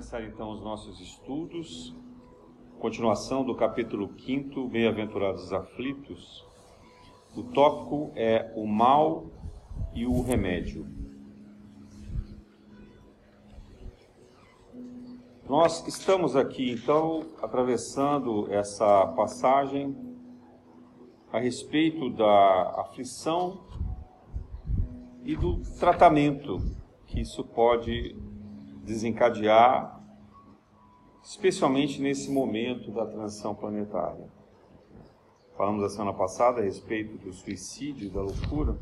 [0.00, 1.94] começar então os nossos estudos.
[2.78, 6.42] Continuação do capítulo 5, Bem-aventurados aflitos.
[7.36, 9.26] O tópico é o mal
[9.92, 10.86] e o remédio.
[15.46, 19.94] Nós estamos aqui então atravessando essa passagem
[21.30, 23.66] a respeito da aflição
[25.26, 26.56] e do tratamento
[27.04, 28.16] que isso pode
[28.84, 30.00] desencadear,
[31.22, 34.28] especialmente nesse momento da transição planetária.
[35.56, 38.78] Falamos a semana passada a respeito do suicídio e da loucura,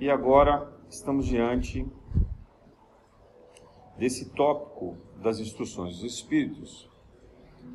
[0.00, 1.86] e agora estamos diante
[3.96, 6.88] desse tópico das instruções dos Espíritos,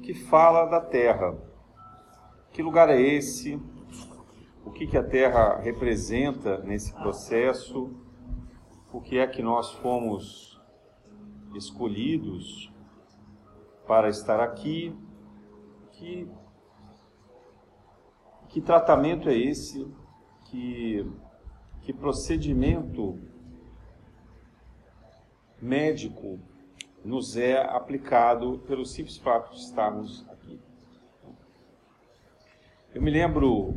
[0.02, 1.38] que fala da Terra.
[2.52, 3.60] Que lugar é esse?
[4.66, 7.92] O que, que a Terra representa nesse processo?
[8.92, 10.53] O que é que nós fomos
[11.56, 12.72] escolhidos
[13.88, 14.96] para estar aqui.
[15.92, 16.28] Que,
[18.50, 19.88] que tratamento é esse?
[20.46, 21.10] Que,
[21.82, 23.20] que procedimento
[25.62, 26.40] médico
[27.04, 30.60] nos é aplicado pelo simples fato de estarmos aqui?
[32.94, 33.74] Eu me lembro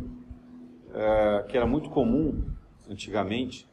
[0.93, 2.55] é, que era muito comum
[2.89, 3.69] antigamente,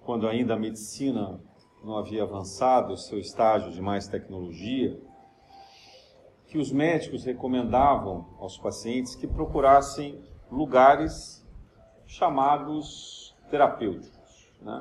[0.00, 1.40] quando ainda a medicina
[1.84, 4.98] não havia avançado o seu estágio de mais tecnologia,
[6.46, 11.44] que os médicos recomendavam aos pacientes que procurassem lugares
[12.06, 14.50] chamados terapêuticos.
[14.62, 14.80] Né?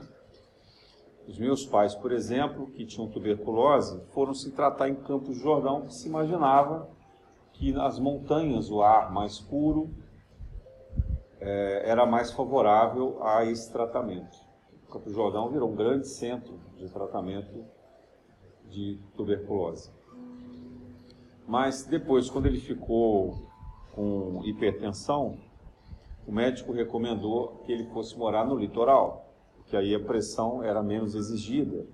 [1.28, 5.86] Os meus pais, por exemplo, que tinham tuberculose, foram se tratar em Campos do Jordão,
[5.86, 6.90] que se imaginava
[7.54, 9.90] que nas montanhas o ar mais puro
[11.40, 14.43] é, era mais favorável a esse tratamento.
[14.94, 17.66] Campo Jordão virou um grande centro de tratamento
[18.70, 19.90] de tuberculose.
[21.48, 23.42] Mas depois, quando ele ficou
[23.96, 25.40] com hipertensão,
[26.28, 29.34] o médico recomendou que ele fosse morar no litoral,
[29.66, 31.88] que aí a pressão era menos exigida.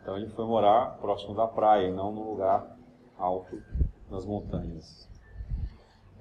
[0.00, 2.78] Então ele foi morar próximo da praia e não no lugar
[3.18, 3.62] alto
[4.10, 5.06] nas montanhas.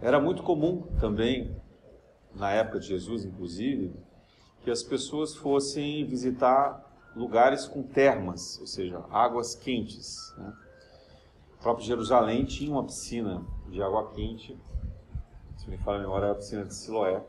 [0.01, 1.55] Era muito comum também,
[2.35, 3.93] na época de Jesus inclusive,
[4.63, 10.33] que as pessoas fossem visitar lugares com termas, ou seja, águas quentes.
[10.37, 10.53] Né?
[11.55, 14.57] O próprio Jerusalém tinha uma piscina de água quente,
[15.57, 17.23] se me fala a memória, era a piscina de Siloé,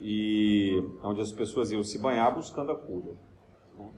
[0.00, 3.14] e onde as pessoas iam se banhar buscando a cura.
[3.78, 3.90] Né?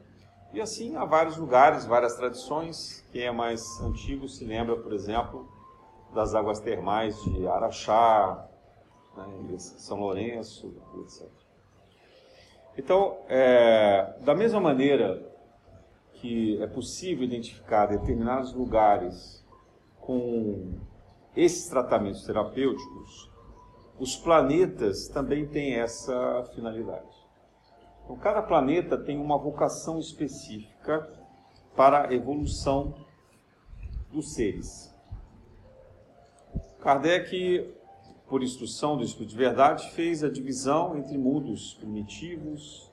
[0.54, 3.04] E assim há vários lugares, várias tradições.
[3.12, 5.48] Quem é mais antigo se lembra, por exemplo,
[6.14, 8.48] das águas termais de Araxá,
[9.16, 11.47] né, São Lourenço, etc.
[12.78, 15.20] Então, é, da mesma maneira
[16.12, 19.44] que é possível identificar determinados lugares
[20.00, 20.78] com
[21.36, 23.30] esses tratamentos terapêuticos,
[23.98, 27.18] os planetas também têm essa finalidade.
[28.04, 31.12] Então, cada planeta tem uma vocação específica
[31.74, 32.94] para a evolução
[34.12, 34.94] dos seres.
[36.80, 37.74] Kardec
[38.28, 42.92] por instrução do Espírito de Verdade, fez a divisão entre mundos primitivos,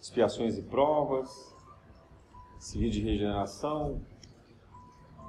[0.00, 1.54] expiações e provas,
[2.58, 4.00] seguir de regeneração,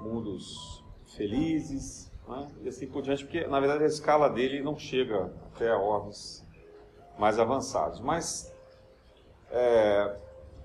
[0.00, 2.48] mundos felizes, né?
[2.62, 6.46] e assim por diante, porque na verdade a escala dele não chega até orbes
[7.18, 8.00] mais avançados.
[8.00, 8.54] Mas
[9.50, 10.16] é,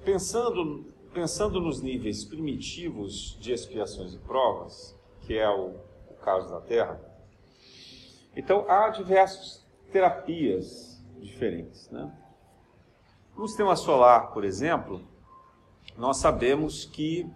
[0.04, 5.76] pensando, pensando nos níveis primitivos de expiações e provas, que é o,
[6.10, 7.11] o caso da Terra,
[8.36, 11.90] então, há diversas terapias diferentes.
[11.90, 12.12] Né?
[13.38, 15.02] No sistema solar, por exemplo,
[15.98, 17.30] nós sabemos que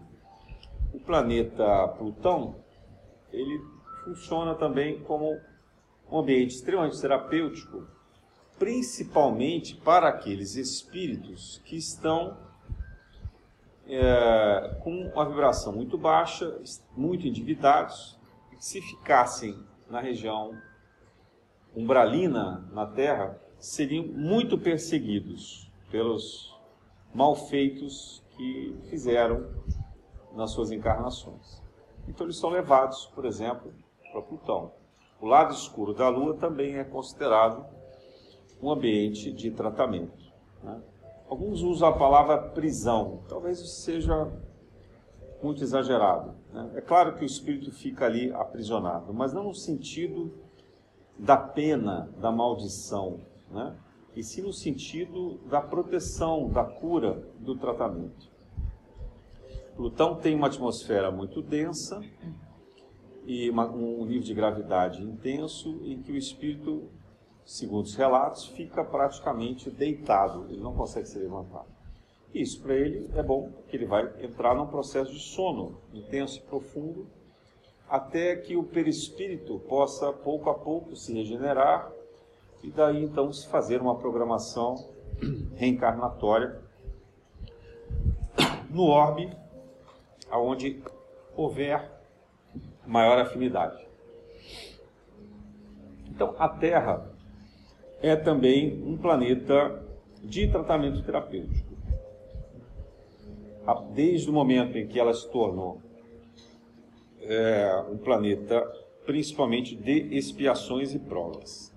[0.94, 2.56] o planeta Plutão
[3.32, 3.62] ele
[4.04, 5.38] funciona também como
[6.10, 7.86] um ambiente extremamente terapêutico,
[8.58, 12.38] principalmente para aqueles espíritos que estão
[13.88, 16.58] é, com uma vibração muito baixa,
[16.96, 18.18] muito endividados,
[18.50, 19.60] que se ficassem
[19.90, 20.58] na região
[21.76, 26.56] umbralina na terra seriam muito perseguidos pelos
[27.14, 29.48] malfeitos que fizeram
[30.34, 31.62] nas suas encarnações.
[32.08, 33.74] Então eles são levados, por exemplo,
[34.12, 34.72] para Plutão.
[35.20, 37.66] O lado escuro da Lua também é considerado
[38.62, 40.32] um ambiente de tratamento.
[40.64, 40.82] Né?
[41.30, 44.32] Alguns usam a palavra prisão, talvez isso seja
[45.42, 46.36] muito exagerado.
[46.54, 46.72] Né?
[46.76, 50.34] É claro que o espírito fica ali aprisionado, mas não no sentido
[51.18, 53.76] da pena, da maldição, né?
[54.16, 58.30] e sim no sentido da proteção, da cura, do tratamento.
[59.76, 62.02] Plutão tem uma atmosfera muito densa
[63.26, 66.90] e uma, um nível de gravidade intenso em que o espírito,
[67.44, 71.66] segundo os relatos, fica praticamente deitado, ele não consegue se levantar.
[72.34, 76.42] Isso para ele é bom, porque ele vai entrar num processo de sono intenso e
[76.42, 77.08] profundo,
[77.90, 81.92] até que o perispírito possa pouco a pouco se regenerar
[82.64, 84.76] e daí então se fazer uma programação
[85.56, 86.60] reencarnatória
[88.70, 89.30] no orbe
[90.30, 90.82] aonde
[91.36, 91.92] houver
[92.86, 93.86] maior afinidade.
[96.08, 97.10] Então, a Terra
[98.02, 99.84] é também um planeta
[100.24, 101.76] de tratamento terapêutico.
[103.94, 105.82] Desde o momento em que ela se tornou
[107.26, 108.62] é, um planeta
[109.06, 111.74] principalmente de expiações e provas.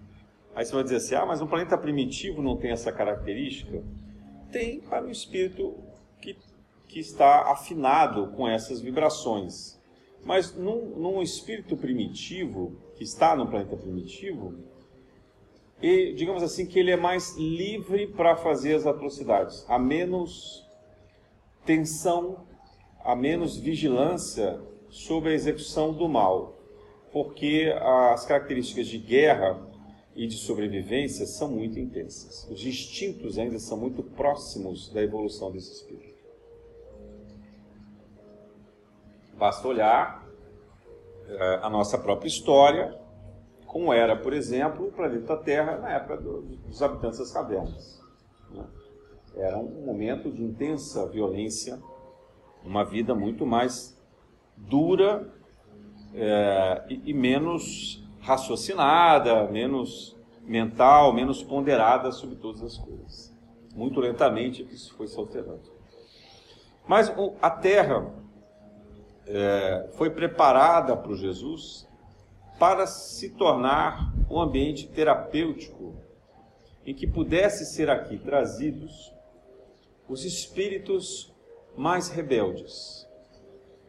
[0.55, 3.83] Aí você vai dizer assim: ah, mas um planeta primitivo não tem essa característica?
[4.51, 5.77] Tem para o espírito
[6.21, 6.37] que,
[6.87, 9.79] que está afinado com essas vibrações.
[10.25, 14.55] Mas num, num espírito primitivo, que está no planeta primitivo,
[15.81, 20.67] e digamos assim que ele é mais livre para fazer as atrocidades, a menos
[21.65, 22.45] tensão,
[23.05, 24.61] a menos vigilância
[24.91, 26.57] sobre a execução do mal,
[27.13, 29.59] porque as características de guerra
[30.15, 32.49] e de sobrevivência são muito intensas.
[32.51, 36.19] Os instintos ainda são muito próximos da evolução desse espírito.
[39.35, 40.27] Basta olhar
[41.29, 42.99] eh, a nossa própria história,
[43.67, 48.03] como era, por exemplo, o planeta Terra na época dos habitantes das cavernas.
[48.51, 48.67] Né?
[49.37, 51.79] Era um momento de intensa violência,
[52.65, 53.98] uma vida muito mais
[54.67, 55.33] dura
[56.15, 63.35] é, e, e menos raciocinada, menos mental, menos ponderada sobre todas as coisas.
[63.75, 65.71] Muito lentamente isso foi se alterando.
[66.87, 68.13] Mas a terra
[69.27, 71.87] é, foi preparada para o Jesus
[72.59, 75.95] para se tornar um ambiente terapêutico
[76.85, 79.13] em que pudesse ser aqui trazidos
[80.09, 81.33] os espíritos
[81.77, 83.07] mais rebeldes,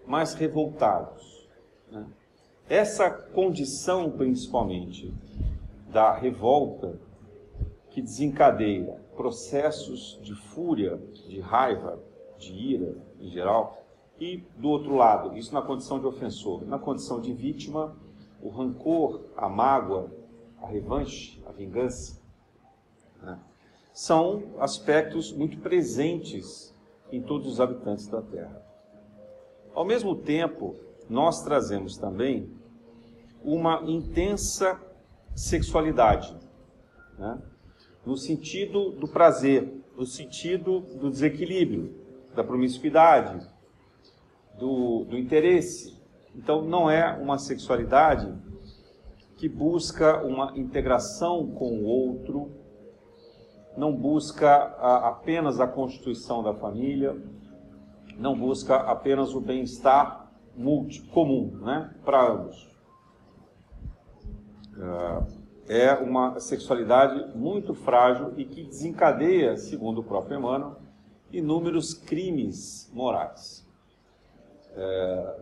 [0.09, 1.47] mais revoltados.
[1.91, 2.03] Né?
[2.67, 5.13] Essa condição, principalmente,
[5.87, 6.99] da revolta,
[7.91, 10.97] que desencadeia processos de fúria,
[11.27, 11.99] de raiva,
[12.39, 13.83] de ira em geral,
[14.19, 17.95] e do outro lado, isso na condição de ofensor, na condição de vítima,
[18.41, 20.11] o rancor, a mágoa,
[20.61, 22.19] a revanche, a vingança,
[23.21, 23.39] né?
[23.93, 26.73] são aspectos muito presentes
[27.11, 28.68] em todos os habitantes da Terra.
[29.79, 30.75] Ao mesmo tempo,
[31.09, 32.51] nós trazemos também
[33.41, 34.77] uma intensa
[35.33, 36.35] sexualidade,
[37.17, 37.41] né?
[38.05, 41.95] no sentido do prazer, no sentido do desequilíbrio,
[42.35, 43.47] da promiscuidade,
[44.59, 45.97] do, do interesse.
[46.35, 48.29] Então, não é uma sexualidade
[49.37, 52.51] que busca uma integração com o outro,
[53.77, 57.15] não busca a, apenas a constituição da família,
[58.19, 60.29] não busca apenas o bem-estar
[61.13, 62.69] comum né, para ambos.
[65.67, 70.75] É, é uma sexualidade muito frágil e que desencadeia, segundo o próprio Emmanuel,
[71.31, 73.65] inúmeros crimes morais.
[74.75, 75.39] É,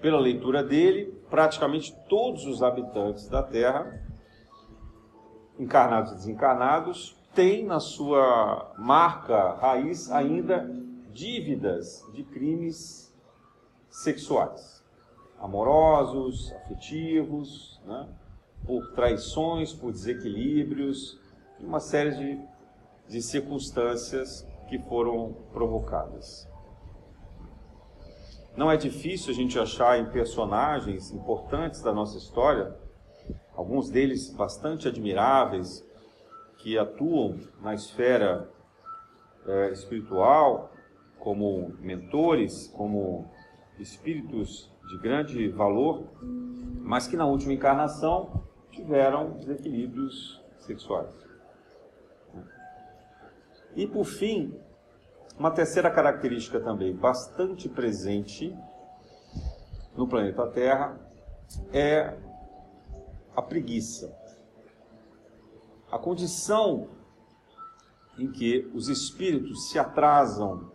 [0.00, 4.02] pela leitura dele, praticamente todos os habitantes da Terra,
[5.58, 10.85] encarnados e desencarnados, têm na sua marca raiz ainda
[11.16, 13.10] dívidas de crimes
[13.88, 14.84] sexuais,
[15.40, 18.06] amorosos, afetivos, né?
[18.66, 21.18] por traições, por desequilíbrios,
[21.58, 22.40] uma série de,
[23.08, 26.46] de circunstâncias que foram provocadas.
[28.54, 32.76] Não é difícil a gente achar em personagens importantes da nossa história,
[33.54, 35.82] alguns deles bastante admiráveis,
[36.58, 38.50] que atuam na esfera
[39.46, 40.72] é, espiritual,
[41.18, 43.30] como mentores, como
[43.78, 46.04] espíritos de grande valor,
[46.80, 51.14] mas que na última encarnação tiveram desequilíbrios sexuais.
[53.74, 54.58] E por fim,
[55.38, 58.56] uma terceira característica também bastante presente
[59.96, 60.98] no planeta Terra
[61.72, 62.16] é
[63.34, 64.16] a preguiça.
[65.90, 66.88] A condição
[68.18, 70.72] em que os espíritos se atrasam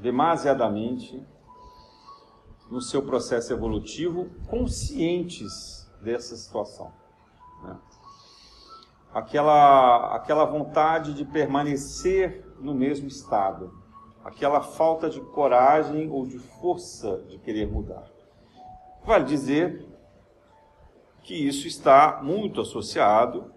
[0.00, 1.22] demasiadamente
[2.70, 6.92] no seu processo evolutivo, conscientes dessa situação.
[7.62, 7.76] Né?
[9.12, 13.72] Aquela, aquela vontade de permanecer no mesmo estado,
[14.24, 18.04] aquela falta de coragem ou de força de querer mudar.
[19.04, 19.86] Vale dizer
[21.22, 23.52] que isso está muito associado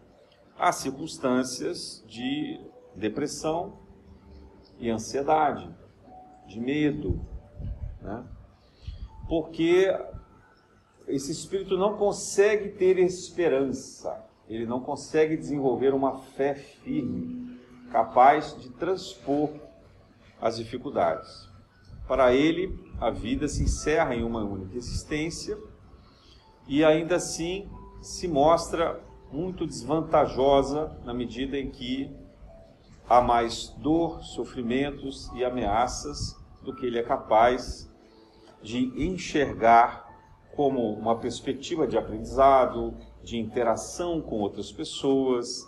[0.57, 2.59] a circunstâncias de
[2.95, 3.79] depressão
[4.77, 5.69] e ansiedade,
[6.49, 7.21] de medo,
[8.01, 8.25] né?
[9.27, 9.87] porque
[11.07, 17.59] esse espírito não consegue ter esperança, ele não consegue desenvolver uma fé firme,
[17.91, 19.51] capaz de transpor
[20.41, 21.47] as dificuldades.
[22.07, 25.55] Para ele, a vida se encerra em uma única existência
[26.67, 27.69] e ainda assim
[28.01, 28.99] se mostra
[29.31, 32.09] muito desvantajosa na medida em que
[33.07, 37.89] há mais dor, sofrimentos e ameaças do que ele é capaz
[38.61, 40.07] de enxergar
[40.55, 45.65] como uma perspectiva de aprendizado, de interação com outras pessoas,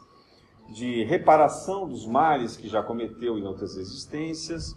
[0.69, 4.75] de reparação dos males que já cometeu em outras existências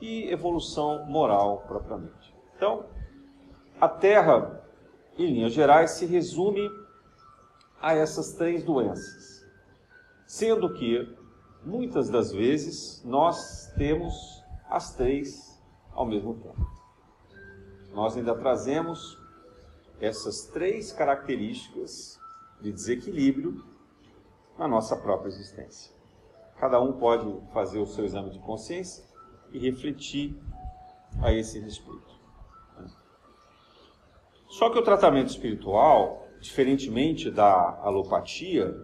[0.00, 2.34] e evolução moral propriamente.
[2.56, 2.86] Então,
[3.80, 4.64] a Terra,
[5.18, 6.68] em linhas gerais, se resume
[7.80, 9.44] a essas três doenças,
[10.26, 11.08] sendo que
[11.64, 15.51] muitas das vezes nós temos as três
[15.94, 16.70] ao mesmo tempo.
[17.92, 19.18] Nós ainda trazemos
[20.00, 22.18] essas três características
[22.60, 23.64] de desequilíbrio
[24.58, 25.92] na nossa própria existência.
[26.58, 29.04] Cada um pode fazer o seu exame de consciência
[29.52, 30.40] e refletir
[31.22, 32.12] a esse respeito.
[34.48, 38.74] Só que o tratamento espiritual, diferentemente da alopatia,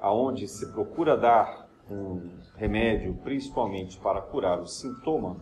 [0.00, 5.36] aonde se procura dar um remédio principalmente para curar o sintoma,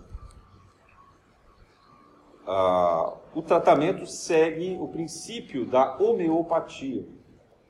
[2.47, 7.05] ah, o tratamento segue o princípio da homeopatia,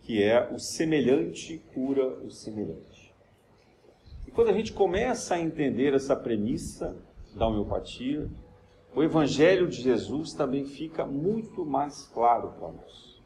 [0.01, 3.15] que é o semelhante cura o semelhante.
[4.27, 6.97] E quando a gente começa a entender essa premissa
[7.35, 8.29] da homeopatia,
[8.95, 13.23] o Evangelho de Jesus também fica muito mais claro para nós.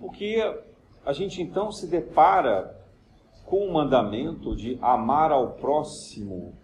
[0.00, 0.40] Porque
[1.04, 2.78] a gente então se depara
[3.46, 6.54] com o mandamento de amar ao próximo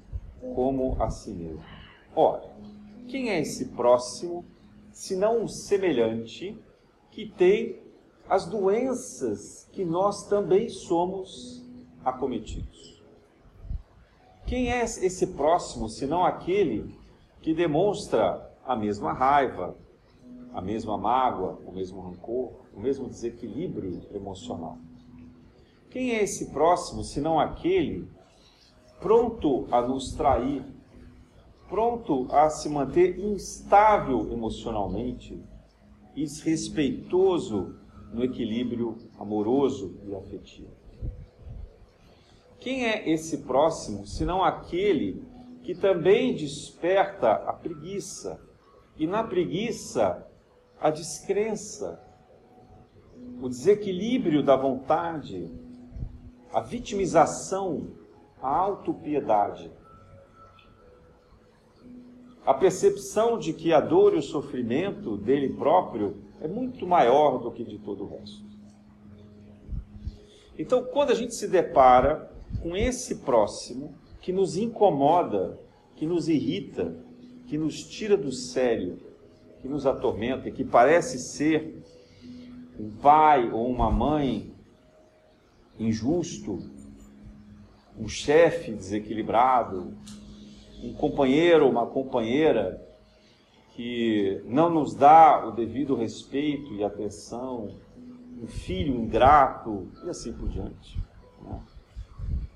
[0.55, 1.63] como a si mesmo.
[2.15, 2.43] Ora,
[3.11, 4.45] quem é esse próximo,
[4.93, 6.57] se não um semelhante
[7.11, 7.83] que tem
[8.29, 11.69] as doenças que nós também somos
[12.05, 13.03] acometidos?
[14.47, 16.95] Quem é esse próximo, se não aquele
[17.43, 19.77] que demonstra a mesma raiva,
[20.53, 24.79] a mesma mágoa, o mesmo rancor, o mesmo desequilíbrio emocional?
[25.91, 28.09] Quem é esse próximo, se não aquele
[29.01, 30.65] pronto a nos trair,
[31.71, 35.41] pronto a se manter instável emocionalmente
[36.17, 37.77] e desrespeitoso
[38.13, 40.73] no equilíbrio amoroso e afetivo.
[42.59, 45.25] Quem é esse próximo, senão aquele
[45.63, 48.41] que também desperta a preguiça,
[48.99, 50.27] e na preguiça
[50.79, 52.03] a descrença,
[53.41, 55.49] o desequilíbrio da vontade,
[56.53, 57.93] a vitimização,
[58.43, 59.71] a autopiedade
[62.45, 67.51] a percepção de que a dor e o sofrimento dele próprio é muito maior do
[67.51, 68.45] que de todo o resto.
[70.59, 72.31] Então, quando a gente se depara
[72.63, 75.59] com esse próximo que nos incomoda,
[75.97, 76.97] que nos irrita,
[77.47, 78.99] que nos tira do sério,
[79.61, 81.83] que nos atormenta que parece ser
[82.79, 84.53] um pai ou uma mãe
[85.79, 86.59] injusto,
[87.99, 89.95] um chefe desequilibrado,
[90.83, 92.87] um companheiro ou uma companheira
[93.75, 97.77] que não nos dá o devido respeito e atenção,
[98.43, 100.99] um filho ingrato e assim por diante.
[101.43, 101.61] Né?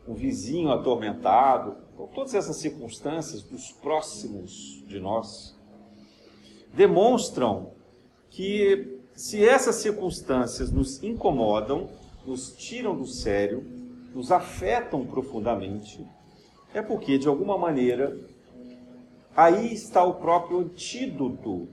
[0.07, 1.77] Um vizinho atormentado,
[2.15, 5.59] todas essas circunstâncias dos próximos de nós
[6.75, 7.73] demonstram
[8.29, 11.89] que se essas circunstâncias nos incomodam,
[12.27, 13.65] nos tiram do sério,
[14.13, 16.05] nos afetam profundamente,
[16.75, 18.19] é porque, de alguma maneira,
[19.35, 21.69] aí está o próprio antídoto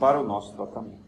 [0.00, 1.04] para o nosso tratamento.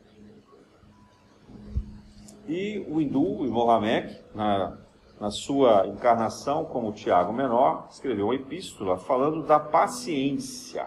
[2.47, 4.79] E o hindu, o Mohamed, na,
[5.19, 10.87] na sua encarnação como Tiago Menor, escreveu uma epístola falando da paciência.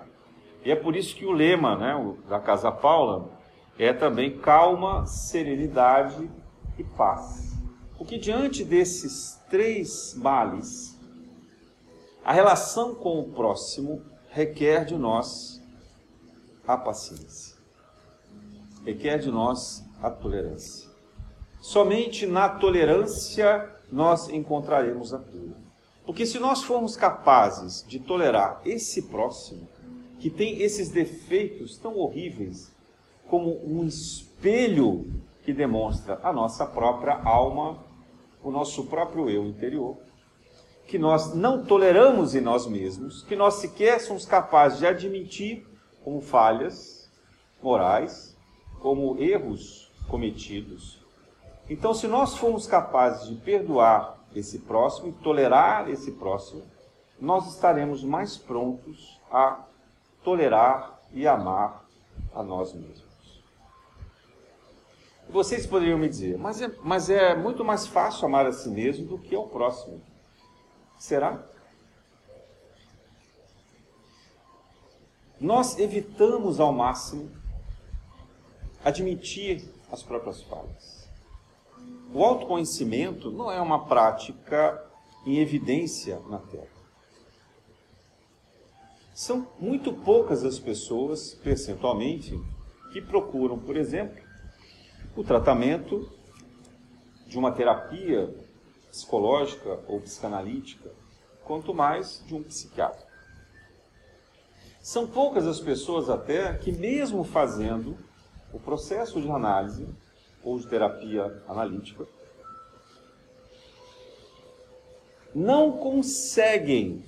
[0.64, 3.30] E é por isso que o lema né, da Casa Paula
[3.78, 6.30] é também calma, serenidade
[6.78, 7.58] e paz.
[7.98, 10.99] Porque diante desses três males,
[12.24, 15.62] a relação com o próximo requer de nós
[16.68, 17.56] a paciência,
[18.86, 20.90] requer de nós a tolerância.
[21.60, 25.58] Somente na tolerância nós encontraremos a cura.
[26.06, 29.68] Porque se nós formos capazes de tolerar esse próximo,
[30.20, 32.72] que tem esses defeitos tão horríveis,
[33.28, 35.06] como um espelho
[35.44, 37.78] que demonstra a nossa própria alma,
[38.44, 39.98] o nosso próprio eu interior,
[40.90, 45.64] que nós não toleramos em nós mesmos, que nós sequer somos capazes de admitir
[46.04, 47.08] como falhas
[47.62, 48.36] morais,
[48.80, 51.00] como erros cometidos.
[51.70, 56.64] Então, se nós formos capazes de perdoar esse próximo e tolerar esse próximo,
[57.22, 59.64] nós estaremos mais prontos a
[60.24, 61.86] tolerar e amar
[62.34, 63.44] a nós mesmos.
[65.30, 69.06] Vocês poderiam me dizer, mas é, mas é muito mais fácil amar a si mesmo
[69.06, 70.09] do que ao próximo.
[71.00, 71.42] Será?
[75.40, 77.32] Nós evitamos ao máximo
[78.84, 81.10] admitir as próprias falhas.
[82.14, 84.86] O autoconhecimento não é uma prática
[85.26, 86.68] em evidência na Terra.
[89.14, 92.38] São muito poucas as pessoas, percentualmente,
[92.92, 94.22] que procuram, por exemplo,
[95.16, 96.12] o tratamento
[97.26, 98.34] de uma terapia
[98.90, 100.92] psicológica ou psicanalítica,
[101.44, 103.08] quanto mais de um psiquiatra.
[104.82, 107.98] São poucas as pessoas até que, mesmo fazendo
[108.54, 109.88] o processo de análise
[110.44, 112.08] ou de terapia analítica,
[115.34, 117.04] não conseguem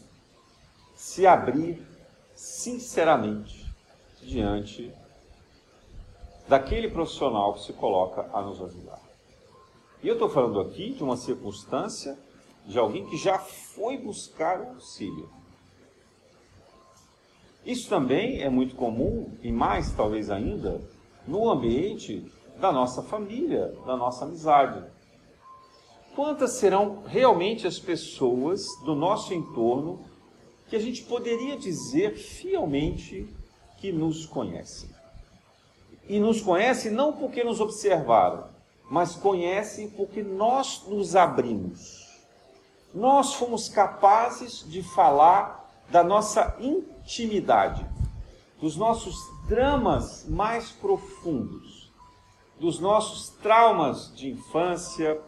[0.96, 1.82] se abrir
[2.36, 3.66] sinceramente
[4.22, 4.94] diante
[6.48, 9.11] daquele profissional que se coloca a nos ajudar.
[10.04, 12.18] E eu estou falando aqui de uma circunstância
[12.66, 15.30] de alguém que já foi buscar auxílio.
[17.64, 20.82] Isso também é muito comum, e mais talvez ainda,
[21.28, 22.26] no ambiente
[22.60, 24.84] da nossa família, da nossa amizade.
[26.16, 30.04] Quantas serão realmente as pessoas do nosso entorno
[30.68, 33.28] que a gente poderia dizer fielmente
[33.78, 34.90] que nos conhecem?
[36.10, 38.51] E nos conhecem não porque nos observaram,
[38.92, 42.12] mas conhecem porque nós nos abrimos.
[42.94, 47.86] Nós fomos capazes de falar da nossa intimidade,
[48.60, 49.16] dos nossos
[49.48, 51.90] dramas mais profundos,
[52.60, 55.22] dos nossos traumas de infância,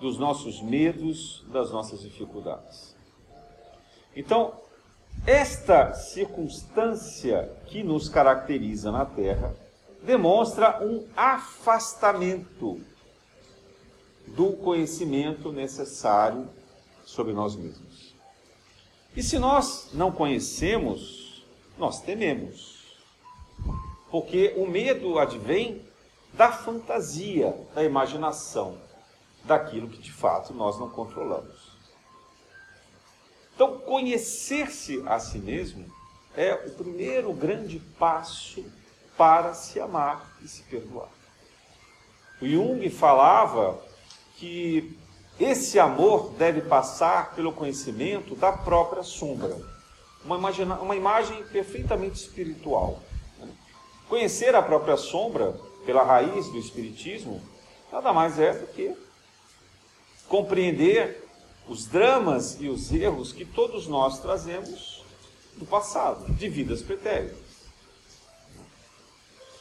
[0.00, 2.96] dos nossos medos, das nossas dificuldades.
[4.16, 4.54] Então,
[5.26, 9.54] esta circunstância que nos caracteriza na Terra
[10.02, 12.80] demonstra um afastamento
[14.36, 16.48] do conhecimento necessário
[17.04, 18.14] sobre nós mesmos.
[19.16, 21.44] E se nós não conhecemos,
[21.76, 22.96] nós tememos.
[24.10, 25.84] Porque o medo advém
[26.32, 28.78] da fantasia, da imaginação,
[29.44, 31.70] daquilo que de fato nós não controlamos.
[33.54, 35.84] Então, conhecer-se a si mesmo
[36.36, 38.64] é o primeiro grande passo
[39.16, 41.10] para se amar e se perdoar.
[42.40, 43.78] O Jung falava
[44.40, 44.98] que
[45.38, 49.54] esse amor deve passar pelo conhecimento da própria sombra.
[50.24, 53.00] Uma, imagina, uma imagem perfeitamente espiritual.
[54.08, 55.52] Conhecer a própria sombra,
[55.84, 57.40] pela raiz do Espiritismo,
[57.92, 58.94] nada mais é do que
[60.28, 61.26] compreender
[61.68, 65.04] os dramas e os erros que todos nós trazemos
[65.56, 67.38] do passado, de vidas pretéritas.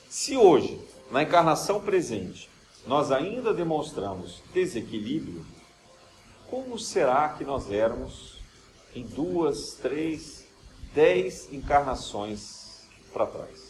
[0.10, 0.80] Se hoje,
[1.12, 2.49] na encarnação presente,
[2.86, 5.46] nós ainda demonstramos desequilíbrio,
[6.50, 8.40] como será que nós éramos
[8.96, 10.48] em duas, três,
[10.94, 13.70] dez encarnações para trás?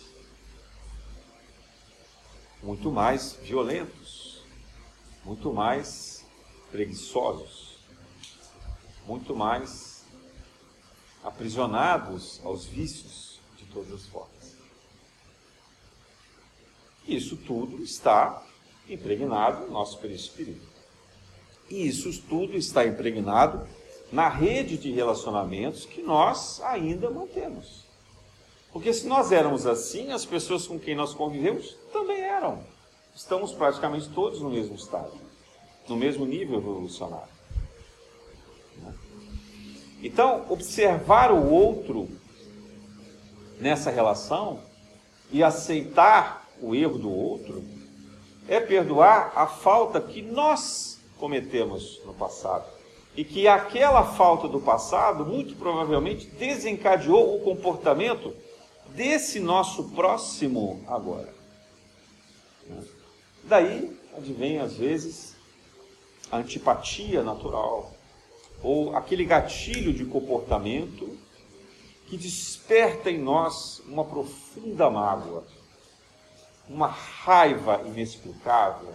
[2.64, 4.44] Muito mais violentos,
[5.26, 6.26] muito mais
[6.72, 7.80] preguiçosos,
[9.06, 10.06] muito mais
[11.24, 14.56] aprisionados aos vícios de todas as formas.
[17.08, 18.46] Isso tudo está
[18.90, 20.68] impregnado no nosso perispírito.
[21.70, 23.68] E isso tudo está impregnado
[24.12, 27.86] na rede de relacionamentos que nós ainda mantemos.
[28.72, 32.64] Porque se nós éramos assim, as pessoas com quem nós convivemos também eram.
[33.16, 35.12] Estamos praticamente todos no mesmo estado,
[35.88, 37.40] no mesmo nível evolucionário.
[40.02, 42.08] Então, observar o outro
[43.60, 44.62] nessa relação
[45.32, 47.64] e aceitar o erro do outro,
[48.50, 52.66] é perdoar a falta que nós cometemos no passado.
[53.16, 58.36] E que aquela falta do passado, muito provavelmente, desencadeou o comportamento
[58.90, 61.32] desse nosso próximo agora.
[63.44, 65.36] Daí advém, às vezes,
[66.32, 67.94] a antipatia natural,
[68.64, 71.18] ou aquele gatilho de comportamento
[72.08, 75.46] que desperta em nós uma profunda mágoa,
[76.70, 78.94] uma raiva inexplicável,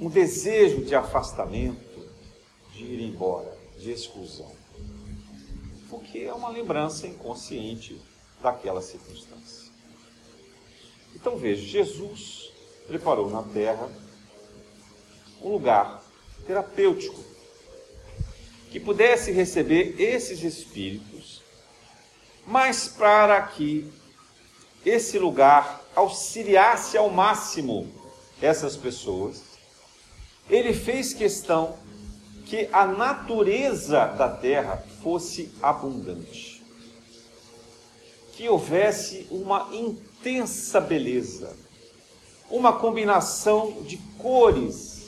[0.00, 2.10] um desejo de afastamento,
[2.72, 4.52] de ir embora, de exclusão.
[5.88, 8.00] Porque é uma lembrança inconsciente
[8.42, 9.70] daquela circunstância.
[11.14, 12.52] Então veja, Jesus
[12.88, 13.88] preparou na terra
[15.40, 16.02] um lugar
[16.46, 17.22] terapêutico
[18.70, 21.42] que pudesse receber esses espíritos,
[22.44, 23.88] mas para que
[24.84, 27.90] esse lugar auxiliasse ao máximo
[28.40, 29.42] essas pessoas,
[30.48, 31.76] ele fez questão
[32.44, 36.62] que a natureza da terra fosse abundante,
[38.32, 41.56] que houvesse uma intensa beleza,
[42.50, 45.04] uma combinação de cores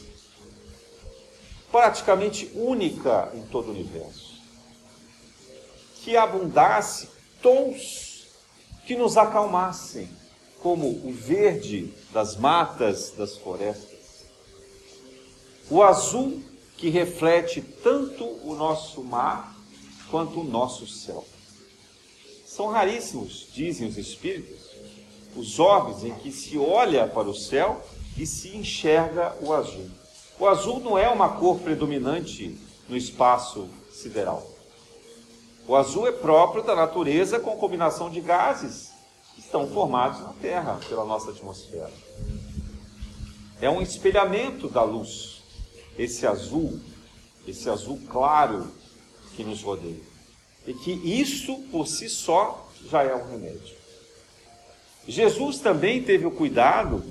[1.71, 4.41] praticamente única em todo o universo,
[5.97, 7.11] que abundasse
[7.43, 8.29] tons
[8.87, 10.09] que nos acalmassem,
[10.63, 14.27] como o verde das matas das florestas,
[15.71, 16.43] o azul
[16.77, 19.55] que reflete tanto o nosso mar
[20.11, 21.25] quanto o nosso céu.
[22.45, 24.71] São raríssimos, dizem os espíritos,
[25.35, 27.85] os orbes em que se olha para o céu
[28.17, 29.91] e se enxerga o azul.
[30.39, 34.47] O azul não é uma cor predominante no espaço sideral.
[35.67, 38.96] O azul é próprio da natureza com combinação de gases
[39.47, 41.91] estão formados na Terra pela nossa atmosfera.
[43.61, 45.43] É um espelhamento da luz,
[45.97, 46.79] esse azul,
[47.47, 48.71] esse azul claro
[49.35, 50.03] que nos rodeia.
[50.67, 53.77] E que isso por si só já é um remédio.
[55.07, 57.03] Jesus também teve o cuidado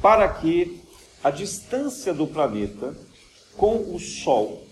[0.00, 0.80] para que
[1.22, 2.96] a distância do planeta
[3.56, 4.66] com o Sol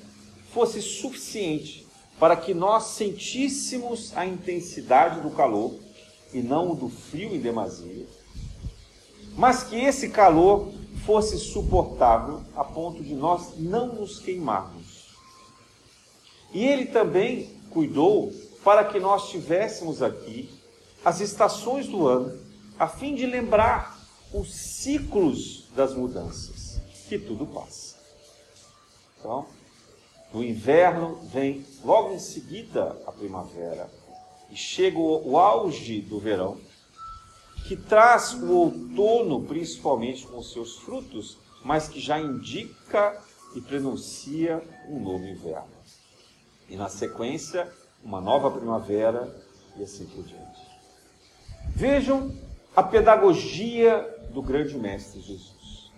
[0.52, 1.86] fosse suficiente
[2.18, 5.78] para que nós sentíssemos a intensidade do calor
[6.32, 8.06] e não o do frio em demasia,
[9.36, 10.72] mas que esse calor
[11.04, 15.14] fosse suportável a ponto de nós não nos queimarmos.
[16.52, 18.32] E ele também cuidou
[18.64, 20.50] para que nós tivéssemos aqui
[21.04, 22.38] as estações do ano,
[22.78, 23.98] a fim de lembrar
[24.32, 27.96] os ciclos das mudanças, que tudo passa.
[29.18, 29.46] Então,
[30.32, 33.90] no inverno vem logo em seguida a primavera
[34.50, 36.58] e chega o, auge do verão,
[37.66, 43.20] que traz o outono, principalmente com seus frutos, mas que já indica
[43.54, 45.68] e prenuncia um novo inverno.
[46.68, 47.70] E na sequência,
[48.02, 49.34] uma nova primavera
[49.76, 50.60] e assim por diante.
[51.68, 52.34] Vejam
[52.74, 55.92] a pedagogia do grande mestre Jesus.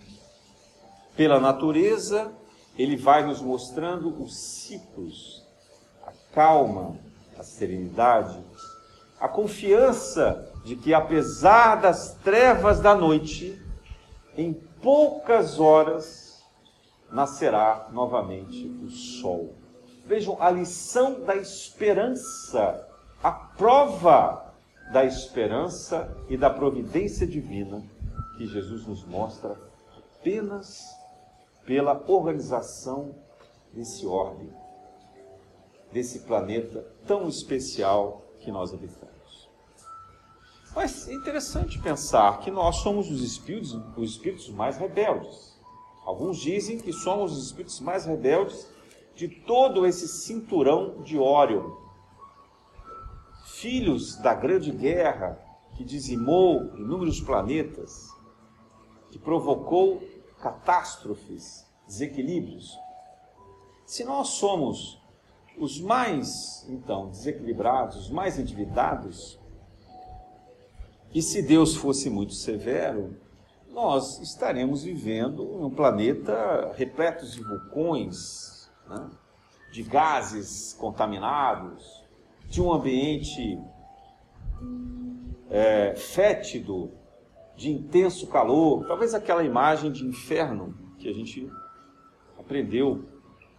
[1.15, 2.31] Pela natureza,
[2.77, 5.43] ele vai nos mostrando os ciclos,
[6.05, 6.97] a calma,
[7.37, 8.43] a serenidade,
[9.19, 13.61] a confiança de que, apesar das trevas da noite,
[14.37, 16.43] em poucas horas
[17.11, 19.55] nascerá novamente o sol.
[20.05, 22.87] Vejam a lição da esperança,
[23.21, 24.53] a prova
[24.91, 27.81] da esperança e da providência divina
[28.37, 29.55] que Jesus nos mostra
[30.19, 30.83] apenas
[31.65, 33.15] pela organização
[33.71, 34.49] desse orbe,
[35.93, 39.13] desse planeta tão especial que nós habitamos.
[40.75, 45.53] Mas é interessante pensar que nós somos os espíritos, os espíritos mais rebeldes.
[46.03, 48.67] Alguns dizem que somos os espíritos mais rebeldes
[49.15, 51.71] de todo esse cinturão de Órion.
[53.45, 55.39] Filhos da grande guerra
[55.75, 58.09] que dizimou inúmeros planetas,
[59.11, 60.01] que provocou
[60.39, 62.75] catástrofes, desequilíbrios.
[63.85, 65.02] Se nós somos
[65.57, 69.39] os mais, então, desequilibrados, os mais endividados,
[71.13, 73.15] e se Deus fosse muito severo,
[73.69, 79.09] nós estaremos vivendo em um planeta repleto de vulcões, né?
[79.71, 82.03] de gases contaminados,
[82.47, 83.59] de um ambiente
[85.49, 86.91] é, fétido,
[87.55, 91.47] de intenso calor, talvez aquela imagem de inferno que a gente
[92.37, 93.05] aprendeu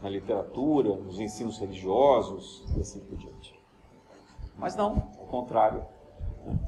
[0.05, 3.59] na literatura, nos ensinos religiosos e assim por diante.
[4.59, 5.83] Mas não, ao contrário.
[6.45, 6.59] Né?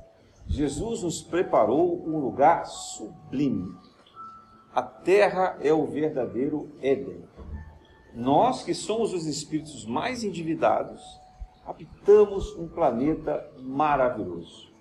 [0.46, 3.76] Jesus nos preparou um lugar sublime.
[4.74, 7.24] A terra é o verdadeiro Éden.
[8.14, 11.02] Nós, que somos os espíritos mais endividados,
[11.66, 14.72] habitamos um planeta maravilhoso,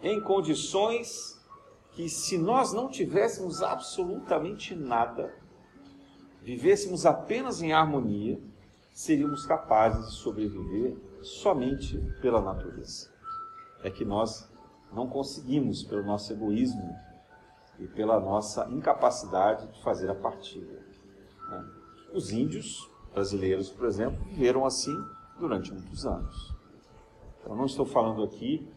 [0.00, 1.44] em condições
[1.90, 5.34] que, se nós não tivéssemos absolutamente nada,
[6.42, 8.40] vivêssemos apenas em harmonia,
[8.92, 13.10] seríamos capazes de sobreviver somente pela natureza.
[13.82, 14.50] É que nós
[14.92, 16.96] não conseguimos, pelo nosso egoísmo
[17.78, 20.82] e pela nossa incapacidade de fazer a partida.
[21.50, 21.64] Né?
[22.12, 24.96] Os índios brasileiros, por exemplo, viveram assim
[25.38, 26.54] durante muitos anos.
[27.40, 28.68] Então, não estou falando aqui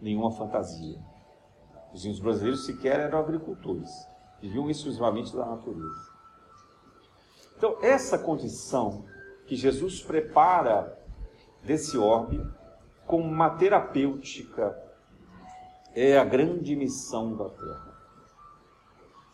[0.00, 0.98] nenhuma fantasia.
[1.92, 3.90] Os índios brasileiros sequer eram agricultores,
[4.40, 6.09] viviam exclusivamente da natureza.
[7.60, 9.04] Então, essa condição
[9.46, 10.98] que Jesus prepara
[11.62, 12.42] desse orbe
[13.06, 14.82] como uma terapêutica
[15.94, 17.94] é a grande missão da terra.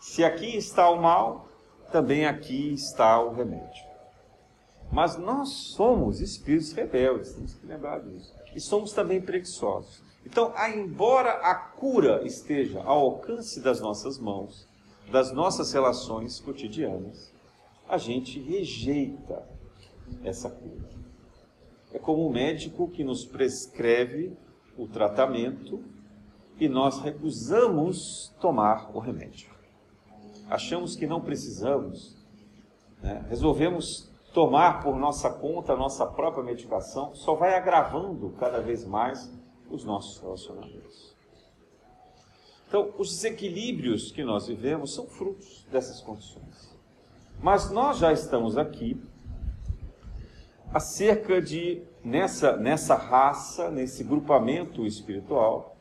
[0.01, 1.47] Se aqui está o mal,
[1.93, 3.85] também aqui está o remédio.
[4.91, 8.35] Mas nós somos espíritos rebeldes, temos que lembrar disso.
[8.57, 10.03] E somos também preguiçosos.
[10.25, 14.67] Então, embora a cura esteja ao alcance das nossas mãos,
[15.13, 17.36] das nossas relações cotidianas,
[17.89, 19.49] a gente rejeita
[20.23, 20.89] essa cura.
[21.93, 24.37] É como o médico que nos prescreve
[24.77, 25.83] o tratamento
[26.59, 29.51] e nós recusamos tomar o remédio.
[30.49, 32.17] Achamos que não precisamos,
[33.03, 33.25] né?
[33.29, 39.33] resolvemos tomar por nossa conta a nossa própria medicação, só vai agravando cada vez mais
[39.71, 41.17] os nossos relacionamentos.
[42.69, 46.76] Então, os desequilíbrios que nós vivemos são frutos dessas condições.
[47.41, 49.01] Mas nós já estamos aqui
[50.73, 55.77] há cerca de, nessa, nessa raça, nesse grupamento espiritual,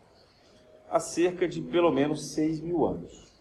[0.90, 3.34] há cerca de pelo menos 6 mil anos.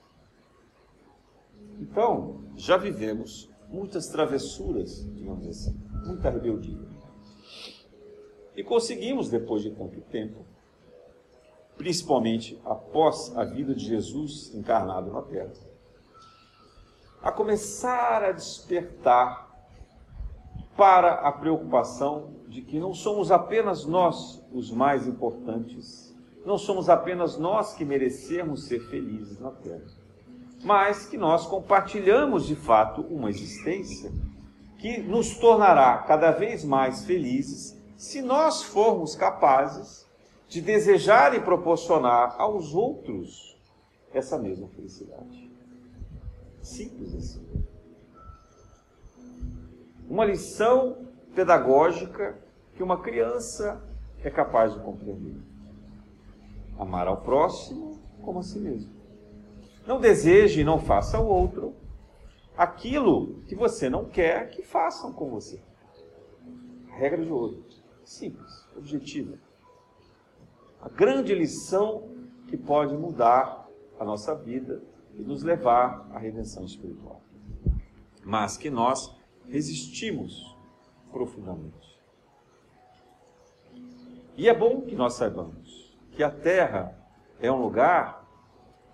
[1.81, 6.79] Então, já vivemos muitas travessuras, digamos assim, muita rebeldia.
[8.57, 10.45] E conseguimos, depois de tanto tempo,
[11.77, 15.53] principalmente após a vida de Jesus encarnado na Terra,
[17.25, 19.49] a começar a despertar
[20.77, 27.39] para a preocupação de que não somos apenas nós os mais importantes, não somos apenas
[27.39, 29.87] nós que merecemos ser felizes na Terra,
[30.63, 34.13] mas que nós compartilhamos de fato uma existência
[34.77, 40.07] que nos tornará cada vez mais felizes se nós formos capazes
[40.47, 43.59] de desejar e proporcionar aos outros
[44.13, 45.44] essa mesma felicidade.
[46.65, 47.47] Simples assim.
[50.09, 52.39] Uma lição pedagógica
[52.75, 53.83] que uma criança
[54.23, 55.37] é capaz de compreender.
[56.79, 58.91] Amar ao próximo como a si mesmo.
[59.87, 61.75] Não deseje e não faça ao outro
[62.57, 65.61] aquilo que você não quer que façam com você.
[66.89, 67.63] Regra de ouro.
[68.05, 69.39] Simples, objetiva.
[70.81, 72.09] A grande lição
[72.49, 74.83] que pode mudar a nossa vida
[75.19, 77.23] e nos levar à redenção espiritual.
[78.25, 79.15] Mas que nós
[79.49, 80.57] resistimos
[81.11, 81.95] profundamente.
[84.37, 86.97] E é bom que nós saibamos que a Terra
[87.41, 88.25] é um lugar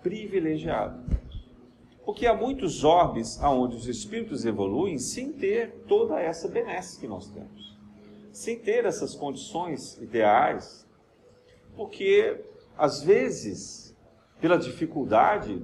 [0.01, 1.03] privilegiado.
[2.03, 7.29] Porque há muitos orbes aonde os espíritos evoluem sem ter toda essa benesse que nós
[7.29, 7.79] temos.
[8.31, 10.87] Sem ter essas condições ideais.
[11.75, 12.43] Porque,
[12.77, 13.95] às vezes,
[14.39, 15.63] pela dificuldade,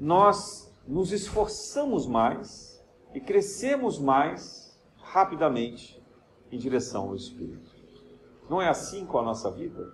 [0.00, 2.82] nós nos esforçamos mais
[3.14, 6.02] e crescemos mais rapidamente
[6.50, 7.70] em direção ao Espírito.
[8.48, 9.92] Não é assim com a nossa vida?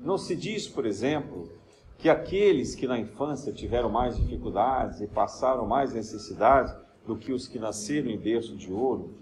[0.00, 1.50] Não se diz, por exemplo,
[1.98, 7.48] que aqueles que na infância tiveram mais dificuldades e passaram mais necessidades do que os
[7.48, 9.14] que nasceram em berço de ouro,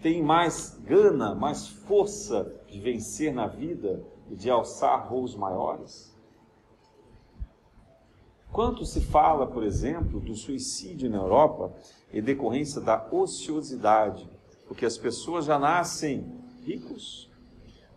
[0.00, 6.15] têm mais gana, mais força de vencer na vida e de alçar voos maiores?
[8.52, 11.72] Quanto se fala, por exemplo, do suicídio na Europa
[12.12, 14.28] em decorrência da ociosidade,
[14.66, 16.26] porque as pessoas já nascem
[16.64, 17.30] ricos,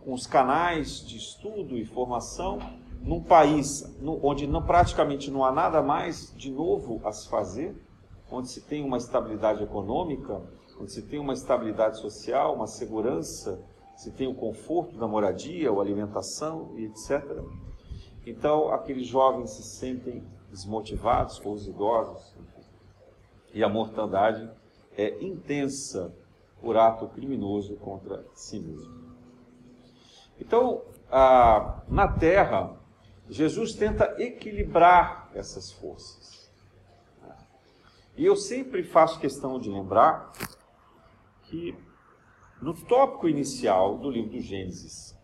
[0.04, 2.58] com os canais de estudo e formação,
[3.02, 3.84] num país
[4.22, 7.74] onde não, praticamente não há nada mais de novo a se fazer,
[8.30, 10.40] onde se tem uma estabilidade econômica,
[10.80, 13.62] onde se tem uma estabilidade social, uma segurança,
[13.96, 17.22] se tem o conforto da moradia, a alimentação e etc.
[18.26, 22.34] Então, aqueles jovens se sentem desmotivados com os idosos.
[23.54, 24.50] E a mortandade
[24.96, 26.14] é intensa
[26.60, 29.14] por ato criminoso contra si mesmo.
[30.38, 30.82] Então,
[31.88, 32.76] na Terra,
[33.28, 36.50] Jesus tenta equilibrar essas forças.
[38.16, 40.32] E eu sempre faço questão de lembrar
[41.44, 41.74] que
[42.60, 45.16] no tópico inicial do livro do Gênesis,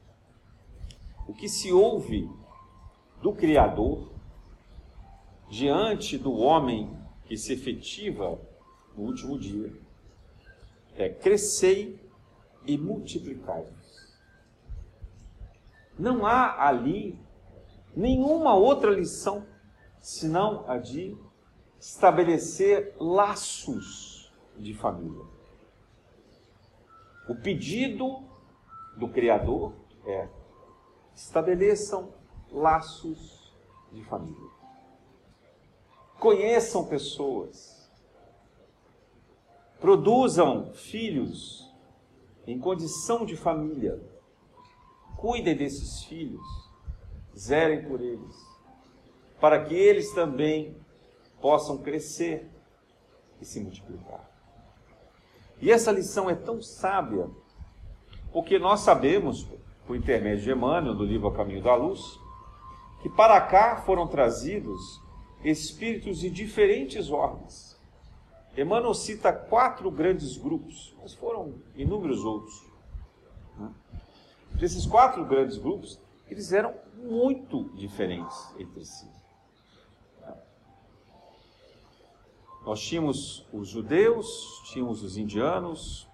[1.28, 2.30] o que se ouve
[3.20, 4.15] do Criador
[5.48, 8.40] diante do homem que se efetiva
[8.96, 9.72] no último dia
[10.96, 12.00] é crescei
[12.64, 14.16] e multiplicai-vos.
[15.98, 17.18] Não há ali
[17.94, 19.46] nenhuma outra lição
[20.00, 21.16] senão a de
[21.78, 25.24] estabelecer laços de família.
[27.28, 28.22] O pedido
[28.96, 29.72] do Criador
[30.04, 30.28] é:
[31.14, 32.12] estabeleçam
[32.50, 33.54] laços
[33.92, 34.55] de família.
[36.26, 37.88] Conheçam pessoas.
[39.80, 41.72] Produzam filhos
[42.44, 44.02] em condição de família.
[45.16, 46.44] Cuidem desses filhos.
[47.38, 48.34] Zerem por eles.
[49.40, 50.76] Para que eles também
[51.40, 52.50] possam crescer
[53.40, 54.28] e se multiplicar.
[55.60, 57.30] E essa lição é tão sábia,
[58.32, 59.46] porque nós sabemos,
[59.86, 62.18] por intermédio de Emmanuel, do livro A Caminho da Luz,
[63.00, 65.05] que para cá foram trazidos
[65.44, 67.76] espíritos de diferentes ordens.
[68.56, 72.64] Emmanuel cita quatro grandes grupos, mas foram inúmeros outros.
[74.52, 79.06] Desses quatro grandes grupos, eles eram muito diferentes entre si.
[82.64, 86.08] Nós tínhamos os judeus, tínhamos os indianos,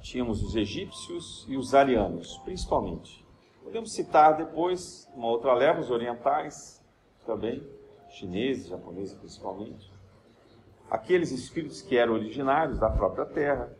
[0.00, 3.24] tínhamos os egípcios e os arianos, principalmente.
[3.62, 6.82] Podemos citar depois uma outra leva, os orientais
[7.26, 7.62] também,
[8.18, 9.90] chineses, japoneses principalmente.
[10.90, 13.70] Aqueles espíritos que eram originários da própria terra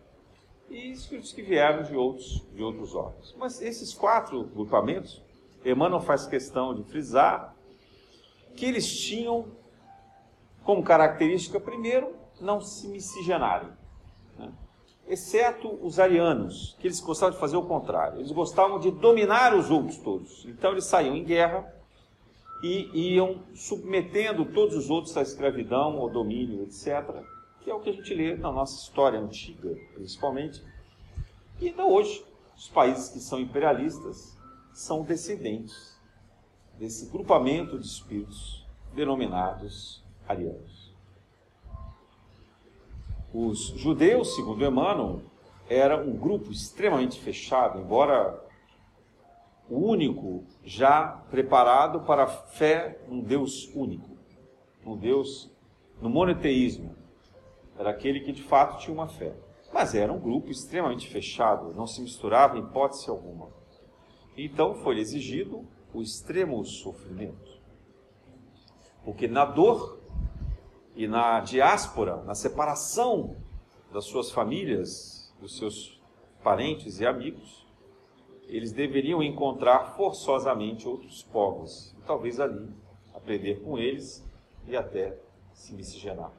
[0.68, 3.34] e espíritos que vieram de outros, de outros órgãos.
[3.38, 5.22] Mas esses quatro grupamentos,
[5.64, 7.54] Emmanuel faz questão de frisar
[8.54, 9.46] que eles tinham
[10.64, 13.70] como característica, primeiro, não se miscigenarem.
[14.38, 14.52] Né?
[15.06, 18.18] Exceto os arianos, que eles gostavam de fazer o contrário.
[18.18, 20.44] Eles gostavam de dominar os outros todos.
[20.44, 21.77] Então eles saíam em guerra
[22.62, 27.22] e iam submetendo todos os outros à escravidão, ao domínio, etc.
[27.60, 30.62] Que é o que a gente lê na nossa história antiga, principalmente.
[31.60, 32.24] E ainda hoje,
[32.56, 34.36] os países que são imperialistas
[34.72, 35.96] são descendentes
[36.78, 40.94] desse grupamento de espíritos denominados arianos.
[43.32, 45.22] Os judeus, segundo Emmanuel,
[45.68, 48.42] era um grupo extremamente fechado, embora
[49.70, 54.16] único já preparado para a fé num Deus único,
[54.84, 55.50] num Deus,
[56.00, 56.94] no monoteísmo.
[57.78, 59.34] Era aquele que de fato tinha uma fé.
[59.72, 63.48] Mas era um grupo extremamente fechado, não se misturava em hipótese alguma.
[64.36, 67.58] Então foi exigido o extremo sofrimento.
[69.04, 70.00] Porque na dor
[70.96, 73.36] e na diáspora, na separação
[73.92, 76.00] das suas famílias, dos seus
[76.42, 77.67] parentes e amigos,
[78.48, 82.68] eles deveriam encontrar forçosamente outros povos, e talvez ali
[83.14, 84.26] aprender com eles
[84.66, 85.18] e até
[85.52, 86.32] se miscigenar.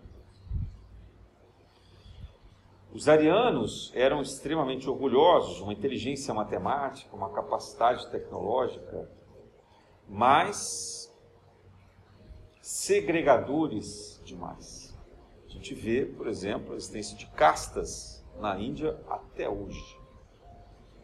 [2.91, 9.07] Os arianos eram extremamente orgulhosos, uma inteligência matemática, uma capacidade tecnológica,
[10.07, 11.15] mas
[12.59, 14.97] segregadores demais.
[15.45, 19.99] A gente vê, por exemplo, a existência de castas na Índia até hoje.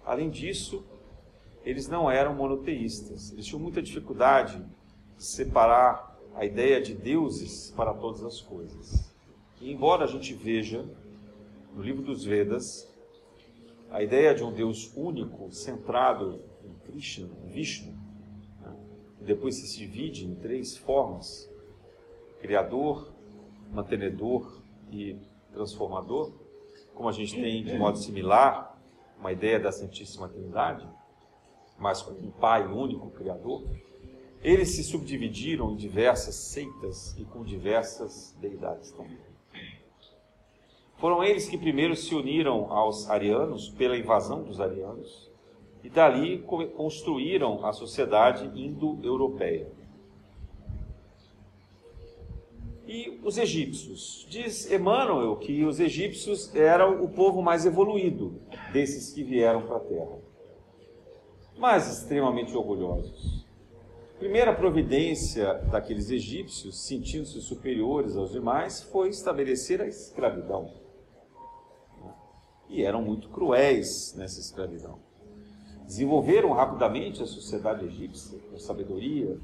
[0.04, 0.84] Além disso,
[1.66, 3.34] eles não eram monoteístas.
[3.34, 4.64] Eles tinham muita dificuldade
[5.18, 9.12] de separar a ideia de deuses para todas as coisas.
[9.60, 10.86] E embora a gente veja
[11.74, 12.88] no livro dos Vedas
[13.90, 17.94] a ideia de um Deus único, centrado em Krishna, em Vishnu,
[18.62, 18.76] né?
[19.22, 21.50] depois se divide em três formas,
[22.42, 23.12] criador,
[23.72, 25.18] mantenedor e
[25.52, 26.32] transformador,
[26.94, 28.78] como a gente tem de modo similar
[29.18, 30.88] uma ideia da Santíssima Trindade,
[31.78, 33.64] mas com um Pai único, Criador,
[34.42, 39.18] eles se subdividiram em diversas seitas e com diversas deidades também.
[40.98, 45.30] Foram eles que primeiro se uniram aos arianos pela invasão dos arianos
[45.84, 46.44] e dali
[46.76, 49.68] construíram a sociedade indo-europeia.
[52.88, 54.26] e os egípcios.
[54.30, 58.40] Diz Emmanuel que os egípcios eram o povo mais evoluído
[58.72, 60.18] desses que vieram para a terra,
[61.58, 63.46] mas extremamente orgulhosos.
[64.20, 70.72] primeira providência daqueles egípcios, sentindo-se superiores aos demais, foi estabelecer a escravidão.
[72.70, 75.00] E eram muito cruéis nessa escravidão.
[75.86, 79.38] Desenvolveram rapidamente a sociedade egípcia com sabedoria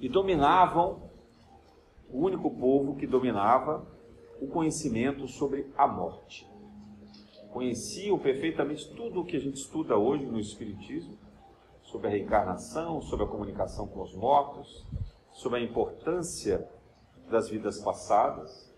[0.00, 1.10] e dominavam
[2.10, 3.86] o único povo que dominava
[4.40, 6.46] o conhecimento sobre a morte.
[7.54, 11.16] Conheciam perfeitamente tudo o que a gente estuda hoje no Espiritismo,
[11.84, 14.84] sobre a reencarnação, sobre a comunicação com os mortos,
[15.32, 16.68] sobre a importância
[17.30, 18.74] das vidas passadas.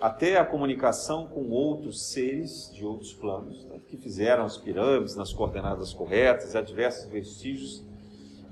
[0.00, 5.32] até a comunicação com outros seres de outros planos, né, que fizeram as pirâmides nas
[5.32, 7.82] coordenadas corretas, há diversos vestígios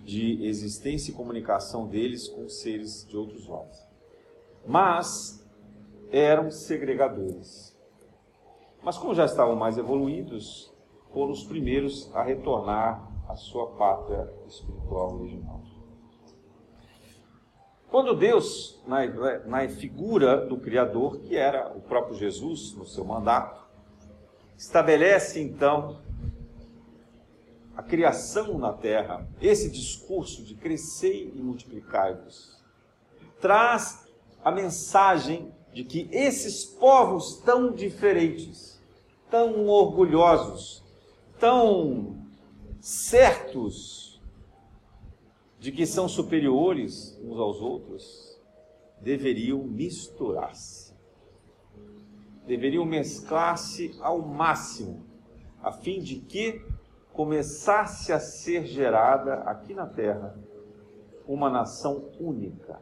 [0.04, 3.78] de existência e comunicação deles com seres de outros lados.
[4.66, 5.42] Mas
[6.10, 7.73] eram segregadores.
[8.84, 10.72] Mas como já estavam mais evoluídos,
[11.12, 15.62] foram os primeiros a retornar à sua pátria espiritual original.
[17.88, 19.06] Quando Deus, na,
[19.46, 23.64] na figura do Criador, que era o próprio Jesus, no seu mandato,
[24.58, 26.02] estabelece então
[27.76, 32.62] a criação na terra, esse discurso de crescer e multiplicar-vos,
[33.40, 34.06] traz
[34.44, 38.73] a mensagem de que esses povos tão diferentes,
[39.34, 40.80] tão orgulhosos,
[41.40, 42.24] tão
[42.80, 44.22] certos
[45.58, 48.40] de que são superiores uns aos outros,
[49.00, 50.94] deveriam misturar-se.
[52.46, 55.04] Deveriam mesclar-se ao máximo,
[55.60, 56.64] a fim de que
[57.12, 60.38] começasse a ser gerada aqui na terra
[61.26, 62.80] uma nação única,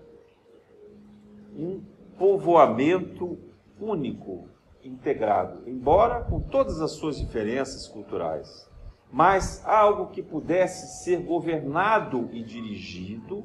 [1.57, 1.80] um
[2.18, 3.38] povoamento
[3.80, 4.51] único,
[4.85, 8.70] integrado, embora com todas as suas diferenças culturais
[9.12, 13.45] mas algo que pudesse ser governado e dirigido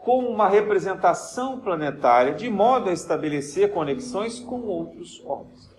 [0.00, 5.70] como uma representação planetária, de modo a estabelecer conexões com outros orbes.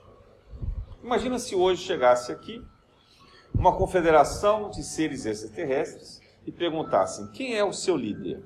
[1.03, 2.65] Imagina se hoje chegasse aqui
[3.53, 8.41] uma confederação de seres extraterrestres e perguntassem: quem é o seu líder?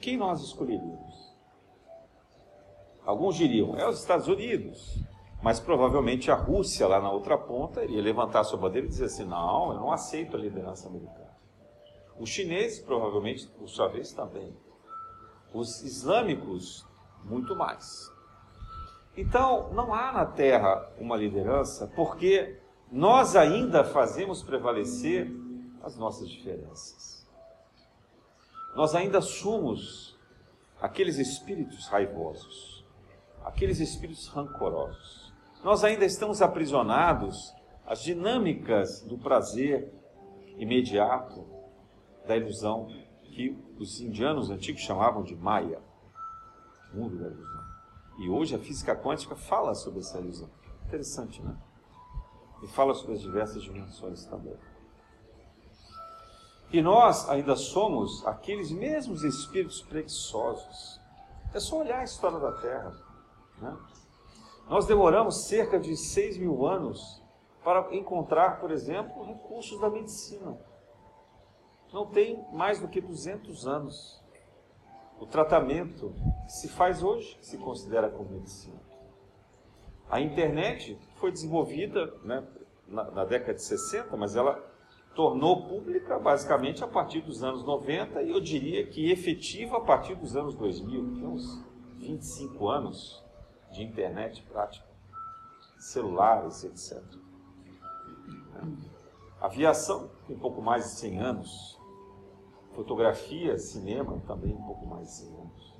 [0.00, 1.36] Quem nós escolheríamos?
[3.04, 5.02] Alguns diriam: é os Estados Unidos.
[5.40, 9.24] Mas provavelmente a Rússia, lá na outra ponta, iria levantar sua bandeira e dizer assim:
[9.24, 11.36] não, eu não aceito a liderança americana.
[12.18, 14.52] Os chineses, provavelmente, por sua vez, também.
[15.54, 16.84] Os islâmicos,
[17.24, 18.10] muito mais.
[19.16, 22.58] Então, não há na Terra uma liderança porque
[22.90, 25.30] nós ainda fazemos prevalecer
[25.82, 27.26] as nossas diferenças.
[28.74, 30.18] Nós ainda somos
[30.80, 32.84] aqueles espíritos raivosos,
[33.44, 35.27] aqueles espíritos rancorosos
[35.62, 37.54] nós ainda estamos aprisionados
[37.86, 39.92] às dinâmicas do prazer
[40.56, 41.46] imediato,
[42.26, 42.86] da ilusão
[43.22, 45.80] que os indianos antigos chamavam de Maya,
[46.92, 47.68] mundo da ilusão.
[48.18, 50.50] E hoje a física quântica fala sobre essa ilusão.
[50.86, 51.56] Interessante, né?
[52.62, 54.56] E fala sobre as diversas dimensões também.
[56.72, 61.00] E nós ainda somos aqueles mesmos espíritos preguiçosos.
[61.54, 62.92] É só olhar a história da Terra.
[63.58, 63.76] Né?
[64.68, 67.22] Nós demoramos cerca de 6 mil anos
[67.64, 70.58] para encontrar, por exemplo, recursos da medicina.
[71.90, 74.22] Não tem mais do que 200 anos.
[75.18, 76.12] O tratamento
[76.44, 78.78] que se faz hoje se considera como medicina.
[80.10, 82.46] A internet foi desenvolvida né,
[82.86, 84.62] na, na década de 60, mas ela
[85.14, 90.14] tornou pública basicamente a partir dos anos 90 e eu diria que efetiva a partir
[90.14, 91.64] dos anos 2000, que uns
[91.96, 93.27] 25 anos
[93.70, 94.86] de internet prática,
[95.78, 97.02] celulares, etc.
[99.40, 101.78] Aviação tem um pouco mais de 100 anos.
[102.74, 105.74] Fotografia, cinema também um pouco mais de 100 anos.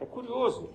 [0.00, 0.70] É curioso.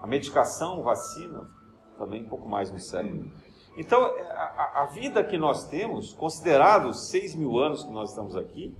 [0.00, 1.48] A medicação, vacina,
[1.96, 3.30] também um pouco mais no século.
[3.76, 8.76] Então, a, a, vida que nós temos, considerados 6 mil anos que nós estamos aqui,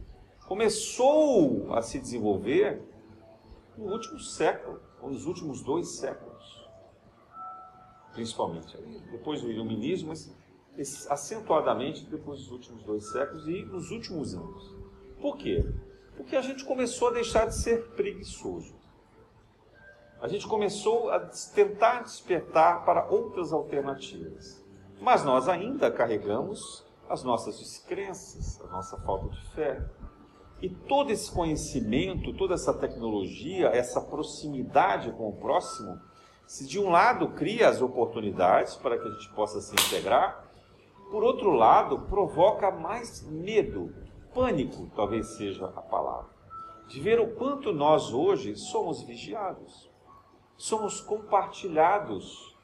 [0.46, 2.82] começou a se desenvolver
[3.76, 6.68] no último século nos últimos dois séculos,
[8.12, 8.76] principalmente.
[9.10, 14.74] Depois do iluminismo, mas acentuadamente depois dos últimos dois séculos e nos últimos anos.
[15.20, 15.64] Por quê?
[16.16, 18.74] Porque a gente começou a deixar de ser preguiçoso.
[20.20, 24.64] A gente começou a tentar despertar para outras alternativas.
[25.00, 29.84] Mas nós ainda carregamos as nossas descrenças, a nossa falta de fé,
[30.62, 36.00] e todo esse conhecimento, toda essa tecnologia, essa proximidade com o próximo,
[36.46, 40.48] se de um lado cria as oportunidades para que a gente possa se integrar,
[41.10, 43.92] por outro lado provoca mais medo,
[44.32, 46.30] pânico, talvez seja a palavra,
[46.86, 49.90] de ver o quanto nós hoje somos vigiados,
[50.56, 52.56] somos compartilhados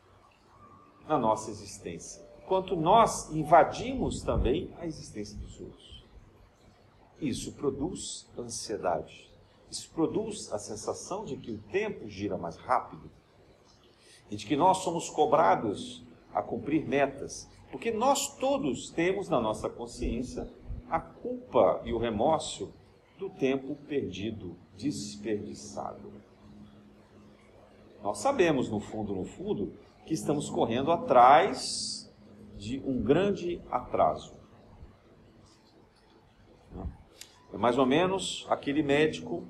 [1.09, 5.88] na nossa existência, quanto nós invadimos também a existência dos outros.
[7.21, 9.29] Isso produz ansiedade.
[9.71, 13.11] Isso produz a sensação de que o tempo gira mais rápido
[14.31, 16.03] e de que nós somos cobrados
[16.33, 20.49] a cumprir metas, porque nós todos temos na nossa consciência
[20.89, 22.73] a culpa e o remorso
[23.19, 26.13] do tempo perdido, desperdiçado.
[28.03, 29.73] Nós sabemos, no fundo, no fundo,
[30.07, 32.11] que estamos correndo atrás
[32.57, 34.38] de um grande atraso.
[37.53, 39.45] É mais ou menos aquele médico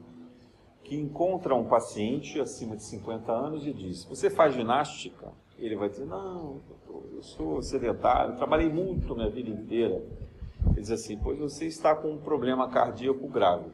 [0.85, 5.33] que encontra um paciente acima de 50 anos e diz: Você faz ginástica?
[5.59, 10.03] Ele vai dizer: Não, eu sou sedentário, trabalhei muito minha vida inteira.
[10.71, 13.71] Ele diz assim: Pois você está com um problema cardíaco grave,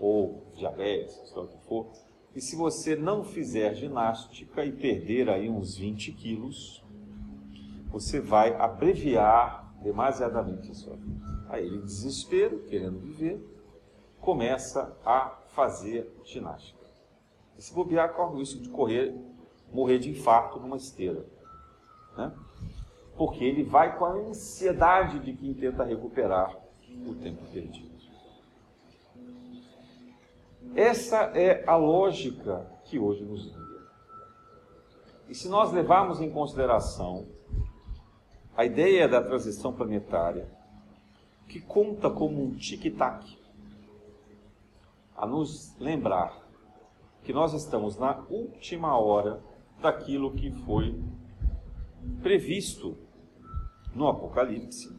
[0.00, 1.86] ou diabetes, seja o que for.
[2.34, 6.84] E se você não fizer ginástica e perder aí uns 20 quilos,
[7.90, 11.26] você vai abreviar demasiadamente a sua vida.
[11.48, 13.40] Aí ele, desespero, querendo viver,
[14.26, 16.84] começa a fazer ginástica.
[17.56, 19.14] E se bobear, corre o risco de correr,
[19.72, 21.24] morrer de infarto numa esteira.
[22.16, 22.32] Né?
[23.16, 26.58] Porque ele vai com a ansiedade de quem tenta recuperar
[27.06, 27.94] o tempo perdido.
[30.74, 33.86] Essa é a lógica que hoje nos guia.
[35.28, 37.28] E se nós levarmos em consideração
[38.56, 40.50] a ideia da transição planetária,
[41.48, 43.45] que conta como um tic-tac,
[45.16, 46.46] a nos lembrar
[47.22, 49.42] que nós estamos na última hora
[49.80, 50.98] daquilo que foi
[52.22, 52.96] previsto
[53.94, 54.94] no Apocalipse.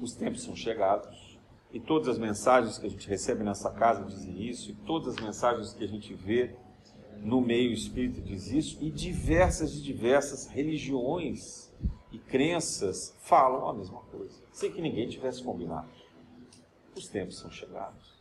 [0.00, 1.38] Os tempos são chegados
[1.72, 5.24] e todas as mensagens que a gente recebe nessa casa dizem isso, e todas as
[5.24, 6.54] mensagens que a gente vê
[7.22, 11.72] no meio espírita diz isso, e diversas e diversas religiões
[12.10, 15.88] e crenças falam a mesma coisa, sem que ninguém tivesse combinado.
[16.94, 18.11] Os tempos são chegados.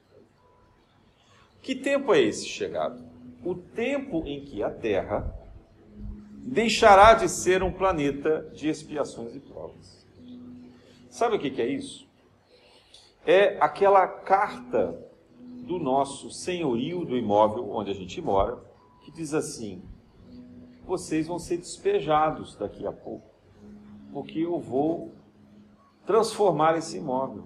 [1.61, 3.03] Que tempo é esse chegado?
[3.43, 5.33] O tempo em que a Terra
[6.43, 10.05] deixará de ser um planeta de expiações e provas.
[11.09, 12.07] Sabe o que é isso?
[13.25, 14.97] É aquela carta
[15.37, 18.57] do nosso senhorio do imóvel onde a gente mora,
[19.01, 19.83] que diz assim:
[20.85, 23.29] vocês vão ser despejados daqui a pouco,
[24.11, 25.11] porque eu vou
[26.05, 27.45] transformar esse imóvel.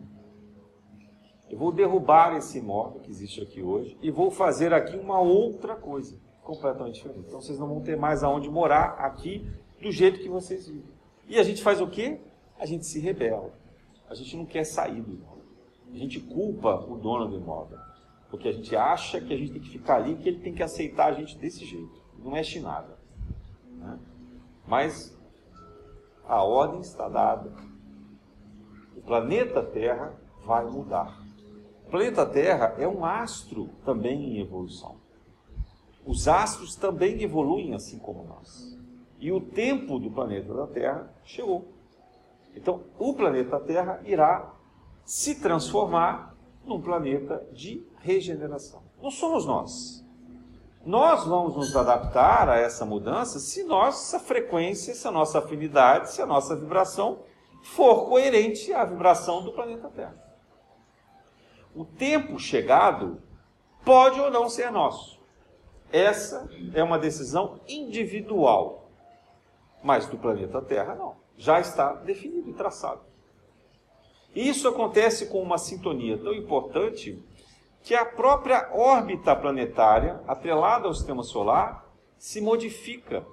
[1.56, 5.74] Eu vou derrubar esse imóvel que existe aqui hoje e vou fazer aqui uma outra
[5.74, 7.28] coisa completamente diferente.
[7.30, 9.50] Então vocês não vão ter mais aonde morar aqui
[9.82, 10.92] do jeito que vocês vivem.
[11.30, 12.20] E a gente faz o quê?
[12.60, 13.54] A gente se rebela.
[14.10, 15.46] A gente não quer sair do imóvel.
[15.94, 17.80] A gente culpa o dono do imóvel.
[18.30, 20.62] Porque a gente acha que a gente tem que ficar ali, que ele tem que
[20.62, 22.04] aceitar a gente desse jeito.
[22.20, 23.00] Não mexe em nada.
[23.78, 23.98] Né?
[24.68, 25.18] Mas
[26.28, 27.50] a ordem está dada.
[28.98, 31.24] O planeta Terra vai mudar.
[31.96, 34.98] Planeta Terra é um astro também em evolução.
[36.06, 38.78] Os astros também evoluem assim como nós.
[39.18, 41.70] E o tempo do planeta da Terra chegou.
[42.54, 44.54] Então, o planeta Terra irá
[45.06, 46.36] se transformar
[46.66, 48.84] num planeta de regeneração.
[49.02, 50.06] Não somos nós.
[50.86, 56.22] Nós vamos nos adaptar a essa mudança se nossa frequência, se a nossa afinidade, se
[56.22, 57.20] a nossa vibração
[57.64, 60.25] for coerente à vibração do planeta Terra
[61.76, 63.22] o tempo chegado
[63.84, 65.20] pode ou não ser nosso.
[65.92, 68.90] Essa é uma decisão individual.
[69.84, 71.16] Mas do planeta Terra, não.
[71.38, 73.02] Já está definido e traçado.
[74.34, 77.24] E isso acontece com uma sintonia tão importante
[77.84, 81.86] que a própria órbita planetária, atrelada ao sistema solar,
[82.18, 83.26] se modifica.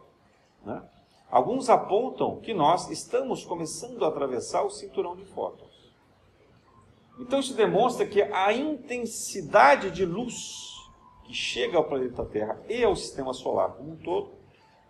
[0.65, 0.83] Né?
[1.31, 5.72] Alguns apontam que nós estamos começando a atravessar o cinturão de fótons.
[7.23, 10.75] Então isso demonstra que a intensidade de luz
[11.25, 14.33] que chega ao planeta Terra e ao sistema solar como um todo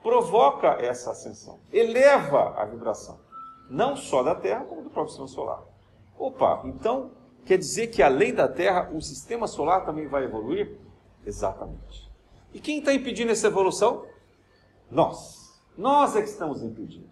[0.02, 3.20] provoca essa ascensão, eleva a vibração,
[3.68, 5.62] não só da Terra, como do próprio sistema solar.
[6.18, 7.10] Opa, então
[7.44, 10.78] quer dizer que além da Terra, o sistema solar também vai evoluir?
[11.26, 12.10] Exatamente.
[12.54, 14.06] E quem está impedindo essa evolução?
[14.90, 15.60] Nós.
[15.76, 17.10] Nós é que estamos impedindo.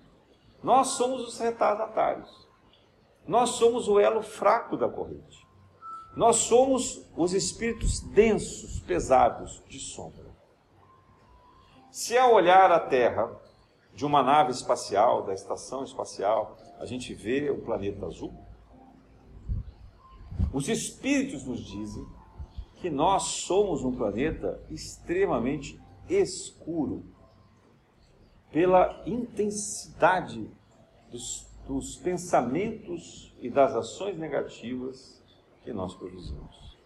[0.63, 2.40] Nós somos os retardatários.
[3.27, 5.47] Nós somos o elo fraco da corrente.
[6.17, 10.31] Nós somos os espíritos densos, pesados, de sombra.
[11.91, 13.31] Se ao olhar a Terra
[13.95, 18.33] de uma nave espacial, da estação espacial, a gente vê o planeta azul,
[20.53, 22.07] os espíritos nos dizem
[22.77, 27.05] que nós somos um planeta extremamente escuro
[28.51, 30.51] pela intensidade
[31.11, 35.23] dos dos pensamentos e das ações negativas
[35.63, 36.77] que nós produzimos.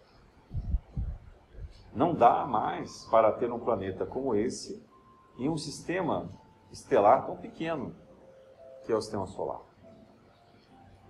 [1.94, 4.84] Não dá mais para ter um planeta como esse
[5.38, 6.28] em um sistema
[6.70, 7.96] estelar tão pequeno
[8.84, 9.62] que é o sistema solar.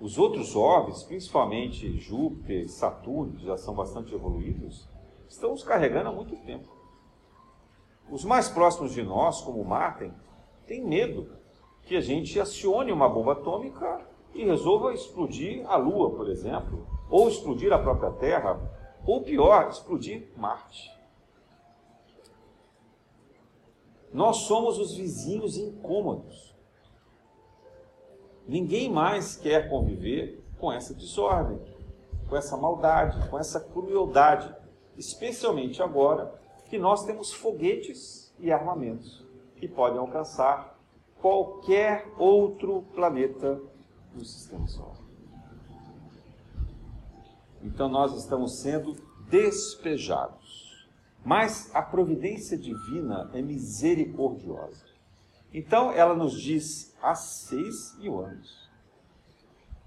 [0.00, 4.88] Os outros orbes, principalmente Júpiter e Saturno, já são bastante evoluídos,
[5.28, 6.68] estão os carregando há muito tempo.
[8.08, 10.12] Os mais próximos de nós, como Martin,
[10.64, 11.42] têm medo
[11.86, 14.00] que a gente acione uma bomba atômica
[14.34, 18.58] e resolva explodir a Lua, por exemplo, ou explodir a própria Terra,
[19.06, 20.90] ou pior, explodir Marte.
[24.12, 26.54] Nós somos os vizinhos incômodos.
[28.46, 31.60] Ninguém mais quer conviver com essa desordem,
[32.28, 34.54] com essa maldade, com essa crueldade,
[34.96, 39.24] especialmente agora que nós temos foguetes e armamentos
[39.56, 40.73] que podem alcançar
[41.24, 43.58] qualquer outro planeta
[44.12, 44.98] do sistema solar.
[47.62, 48.92] Então nós estamos sendo
[49.30, 50.86] despejados.
[51.24, 54.84] Mas a providência divina é misericordiosa.
[55.50, 58.70] Então ela nos diz há seis mil anos.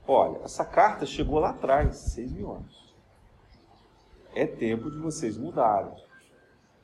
[0.08, 2.96] Olha, essa carta chegou lá atrás, seis mil anos.
[4.34, 5.94] É tempo de vocês mudarem.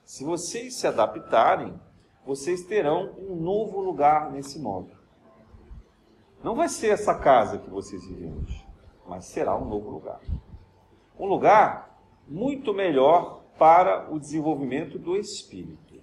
[0.05, 1.73] Se vocês se adaptarem,
[2.25, 4.91] vocês terão um novo lugar nesse mundo.
[6.43, 8.65] Não vai ser essa casa que vocês vivem hoje,
[9.07, 10.19] mas será um novo lugar.
[11.17, 16.01] Um lugar muito melhor para o desenvolvimento do espírito.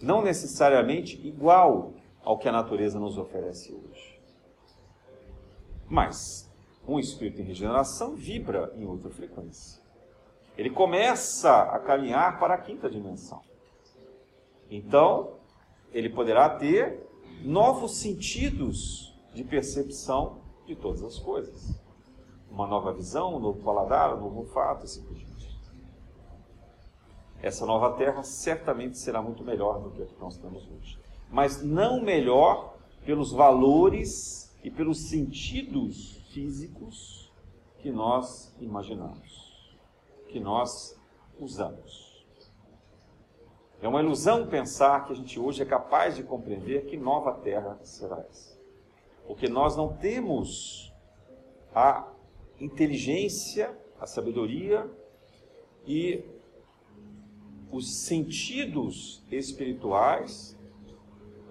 [0.00, 4.20] Não necessariamente igual ao que a natureza nos oferece hoje.
[5.88, 6.50] Mas
[6.86, 9.82] um espírito em regeneração vibra em outra frequência.
[10.56, 13.42] Ele começa a caminhar para a quinta dimensão.
[14.70, 15.34] Então,
[15.92, 17.06] ele poderá ter
[17.42, 21.78] novos sentidos de percepção de todas as coisas.
[22.50, 25.34] Uma nova visão, um novo paladar, um novo olfato, assim por diante
[27.44, 30.98] essa nova terra certamente será muito melhor do que a que nós temos hoje.
[31.30, 37.30] Mas não melhor pelos valores e pelos sentidos físicos
[37.80, 39.76] que nós imaginamos,
[40.28, 40.98] que nós
[41.38, 42.03] usamos.
[43.84, 47.78] É uma ilusão pensar que a gente hoje é capaz de compreender que nova terra
[47.82, 48.58] será essa.
[49.26, 50.90] Porque nós não temos
[51.74, 52.08] a
[52.58, 54.90] inteligência, a sabedoria
[55.86, 56.24] e
[57.70, 60.58] os sentidos espirituais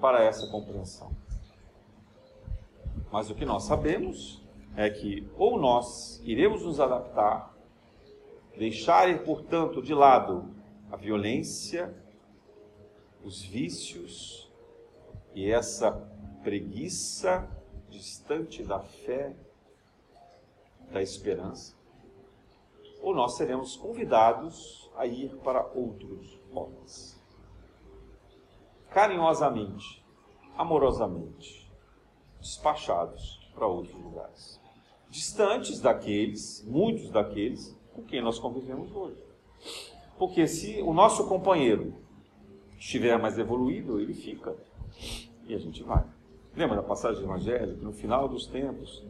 [0.01, 1.15] para essa compreensão.
[3.11, 4.41] Mas o que nós sabemos
[4.75, 7.55] é que ou nós iremos nos adaptar,
[8.57, 10.49] deixar, portanto, de lado
[10.91, 12.01] a violência,
[13.23, 14.51] os vícios
[15.33, 15.91] e essa
[16.43, 17.49] preguiça
[17.89, 19.35] distante da fé,
[20.91, 21.75] da esperança,
[23.01, 27.21] ou nós seremos convidados a ir para outros homens.
[28.89, 30.03] Carinhosamente,
[30.57, 31.71] amorosamente,
[32.39, 34.59] despachados para outros lugares.
[35.09, 39.17] Distantes daqueles, muitos daqueles, com quem nós convivemos hoje.
[40.17, 41.93] Porque se o nosso companheiro
[42.85, 44.55] estiver mais evoluído, ele fica.
[45.47, 46.03] E a gente vai.
[46.55, 47.23] Lembra da passagem?
[47.23, 49.03] Que no final dos tempos,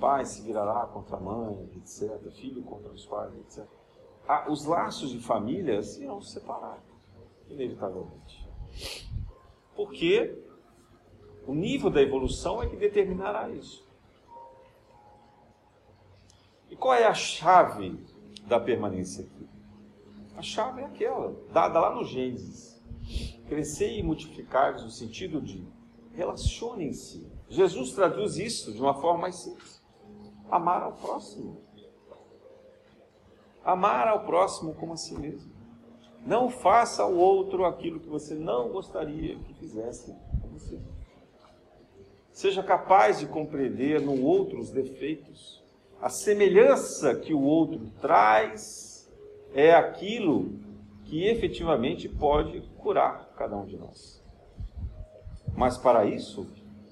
[0.00, 2.30] pai se virará contra a mãe, etc.
[2.32, 3.66] Filho contra os pais, etc
[4.48, 6.78] os laços de famílias irão se separar,
[7.48, 8.46] inevitavelmente.
[9.74, 10.38] Porque
[11.46, 13.86] o nível da evolução é que determinará isso.
[16.70, 17.98] E qual é a chave
[18.46, 19.48] da permanência aqui?
[20.36, 22.67] A chave é aquela, dada lá no Gênesis.
[23.48, 25.66] Crescer e multiplicar no sentido de
[26.12, 27.26] relacionem-se.
[27.48, 29.82] Jesus traduz isso de uma forma mais simples.
[30.50, 31.62] Amar ao próximo.
[33.64, 35.50] Amar ao próximo como a si mesmo.
[36.26, 40.78] Não faça ao outro aquilo que você não gostaria que fizesse a você.
[42.32, 45.62] Seja capaz de compreender no outro os defeitos.
[46.00, 49.10] A semelhança que o outro traz
[49.54, 50.50] é aquilo
[51.08, 54.22] que efetivamente pode curar cada um de nós.
[55.56, 56.46] Mas para isso,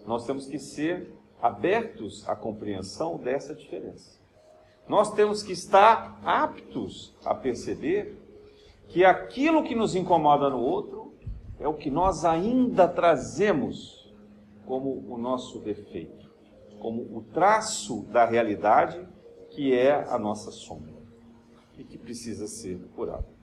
[0.06, 4.18] nós temos que ser abertos à compreensão dessa diferença.
[4.88, 8.18] Nós temos que estar aptos a perceber
[8.88, 11.14] que aquilo que nos incomoda no outro
[11.60, 14.14] é o que nós ainda trazemos
[14.64, 16.30] como o nosso defeito,
[16.78, 19.06] como o traço da realidade
[19.50, 20.94] que é a nossa sombra
[21.76, 23.35] e que precisa ser curado.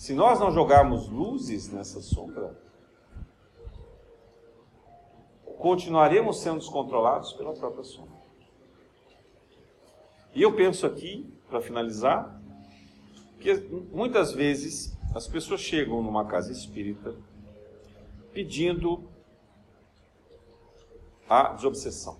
[0.00, 2.58] Se nós não jogarmos luzes nessa sombra,
[5.58, 8.16] continuaremos sendo descontrolados pela própria sombra.
[10.34, 12.40] E eu penso aqui, para finalizar,
[13.40, 13.54] que
[13.92, 17.14] muitas vezes as pessoas chegam numa casa espírita
[18.32, 19.06] pedindo
[21.28, 22.18] a desobsessão.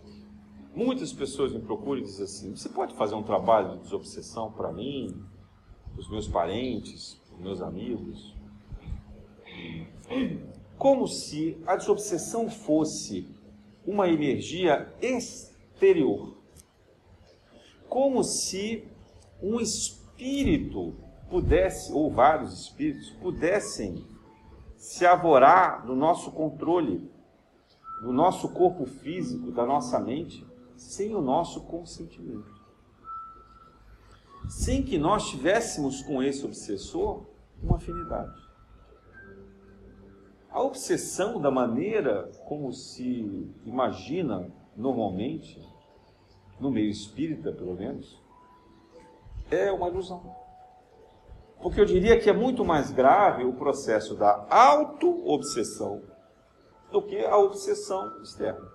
[0.75, 4.71] Muitas pessoas me procuram e dizem assim: você pode fazer um trabalho de desobsessão para
[4.71, 5.25] mim,
[5.95, 8.35] para os meus parentes, meus amigos?
[10.81, 13.29] como se a desobsessão fosse
[13.87, 16.39] uma energia exterior.
[17.87, 18.89] Como se
[19.43, 20.95] um espírito
[21.29, 24.07] pudesse, ou vários espíritos, pudessem
[24.75, 27.11] se avorar do nosso controle,
[28.01, 30.47] do nosso corpo físico, da nossa mente,
[30.79, 32.59] sem o nosso consentimento.
[34.49, 37.30] Sem que nós tivéssemos com esse obsessor
[37.63, 38.35] uma afinidade.
[40.51, 45.61] A obsessão, da maneira como se imagina normalmente,
[46.59, 48.21] no meio espírita pelo menos,
[49.51, 50.35] é uma ilusão.
[51.63, 56.03] Porque eu diria que é muito mais grave o processo da auto-obsessão
[56.91, 58.67] do que a obsessão externa.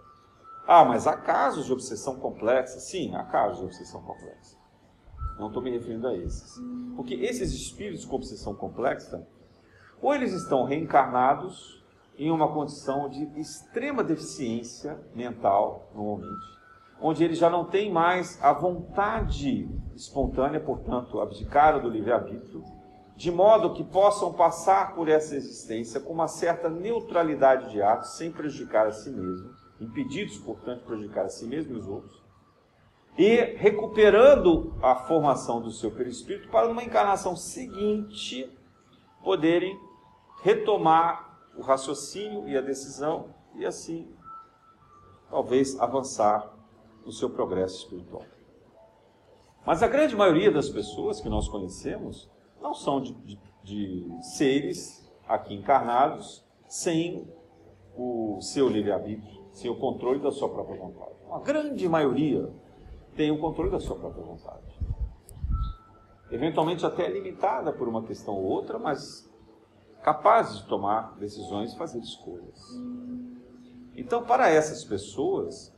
[0.67, 2.79] Ah, mas há casos de obsessão complexa?
[2.79, 4.57] Sim, há casos de obsessão complexa.
[5.37, 6.61] Não estou me referindo a esses.
[6.95, 9.27] Porque esses espíritos com obsessão complexa,
[10.01, 11.83] ou eles estão reencarnados
[12.17, 16.45] em uma condição de extrema deficiência mental, normalmente,
[17.01, 22.63] onde eles já não têm mais a vontade espontânea, portanto, abdicaram do livre-arbítrio,
[23.15, 28.31] de modo que possam passar por essa existência com uma certa neutralidade de atos, sem
[28.31, 32.24] prejudicar a si mesmo, impedidos, portanto, de prejudicar a si mesmo e os outros,
[33.17, 38.49] e recuperando a formação do seu perispírito para numa encarnação seguinte
[39.23, 39.79] poderem
[40.41, 44.13] retomar o raciocínio e a decisão e assim
[45.29, 46.53] talvez avançar
[47.05, 48.23] no seu progresso espiritual.
[49.65, 52.29] Mas a grande maioria das pessoas que nós conhecemos
[52.61, 57.27] não são de, de, de seres aqui encarnados sem
[57.97, 61.15] o seu livre-arbítrio, sem o controle da sua própria vontade.
[61.31, 62.51] A grande maioria
[63.15, 64.79] tem o controle da sua própria vontade.
[66.29, 69.29] Eventualmente até limitada por uma questão ou outra, mas
[70.03, 72.61] capazes de tomar decisões e fazer escolhas.
[73.95, 75.73] Então, para essas pessoas,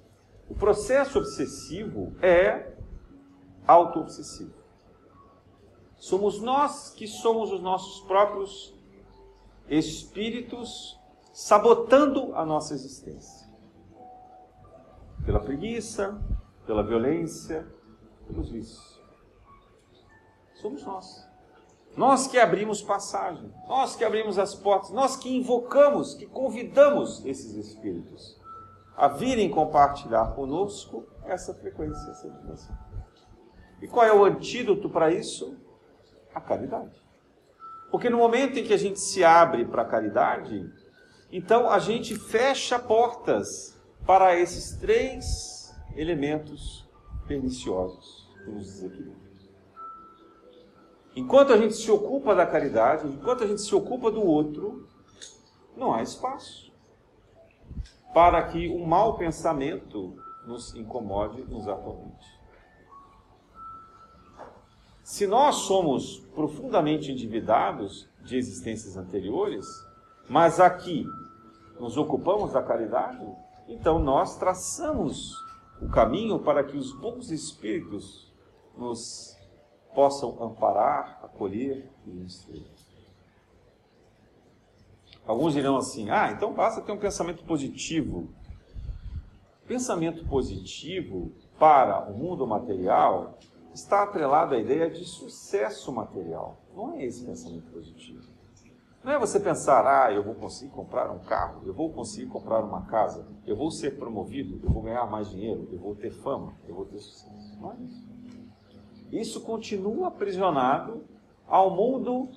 [0.49, 2.75] o processo obsessivo é
[3.65, 4.53] auto-obsessivo.
[5.97, 8.73] Somos nós que somos os nossos próprios
[9.69, 10.97] espíritos
[11.33, 13.47] sabotando a nossa existência.
[15.25, 16.19] Pela preguiça,
[16.67, 17.65] pela violência,
[18.27, 19.01] pelos vícios.
[20.55, 21.25] Somos nós.
[21.95, 27.53] Nós que abrimos passagem, nós que abrimos as portas, nós que invocamos, que convidamos esses
[27.53, 28.39] espíritos
[28.95, 32.77] a virem compartilhar conosco essa frequência, essa dimensão.
[33.81, 35.57] E qual é o antídoto para isso?
[36.35, 37.01] A caridade.
[37.89, 40.69] Porque no momento em que a gente se abre para a caridade,
[41.31, 45.56] então a gente fecha portas para esses três
[45.97, 46.87] elementos
[47.27, 49.27] perniciosos que nos desequilibram.
[51.15, 54.87] Enquanto a gente se ocupa da caridade, enquanto a gente se ocupa do outro,
[55.75, 56.71] não há espaço
[58.13, 62.37] para que o mau pensamento nos incomode, nos atormente.
[65.03, 69.65] Se nós somos profundamente endividados de existências anteriores,
[70.29, 71.05] mas aqui
[71.79, 73.25] nos ocupamos da caridade,
[73.67, 75.33] então nós traçamos
[75.81, 78.31] o caminho para que os bons espíritos
[78.77, 79.37] nos
[79.93, 82.67] possam amparar, acolher e instruir.
[85.25, 88.29] Alguns dirão assim: ah, então basta ter um pensamento positivo.
[89.67, 93.37] Pensamento positivo para o mundo material
[93.73, 96.61] está atrelado à ideia de sucesso material.
[96.73, 98.36] Não é esse pensamento positivo.
[99.07, 102.59] Não é você pensar, ah, eu vou conseguir comprar um carro, eu vou conseguir comprar
[102.59, 106.53] uma casa, eu vou ser promovido, eu vou ganhar mais dinheiro, eu vou ter fama,
[106.67, 107.57] eu vou ter sucesso.
[107.57, 108.05] Não é isso.
[109.09, 111.05] Isso continua aprisionado
[111.47, 112.27] ao mundo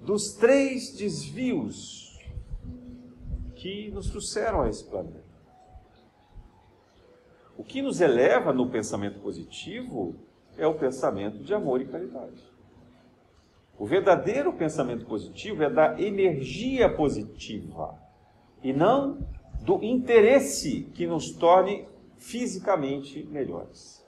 [0.00, 2.18] dos três desvios
[3.54, 5.22] que nos trouxeram a esse planeta.
[7.54, 10.14] O que nos eleva no pensamento positivo
[10.56, 12.49] é o pensamento de amor e caridade.
[13.80, 17.98] O verdadeiro pensamento positivo é da energia positiva
[18.62, 19.26] e não
[19.62, 24.04] do interesse que nos torne fisicamente melhores.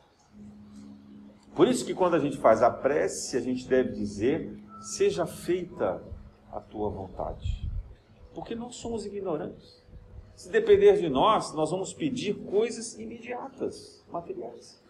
[1.55, 6.05] Por isso que quando a gente faz a prece, a gente deve dizer: seja feita
[6.53, 7.67] a tua vontade.
[8.35, 9.83] Porque nós somos ignorantes.
[10.35, 14.82] Se depender de nós, nós vamos pedir coisas imediatas, materiais.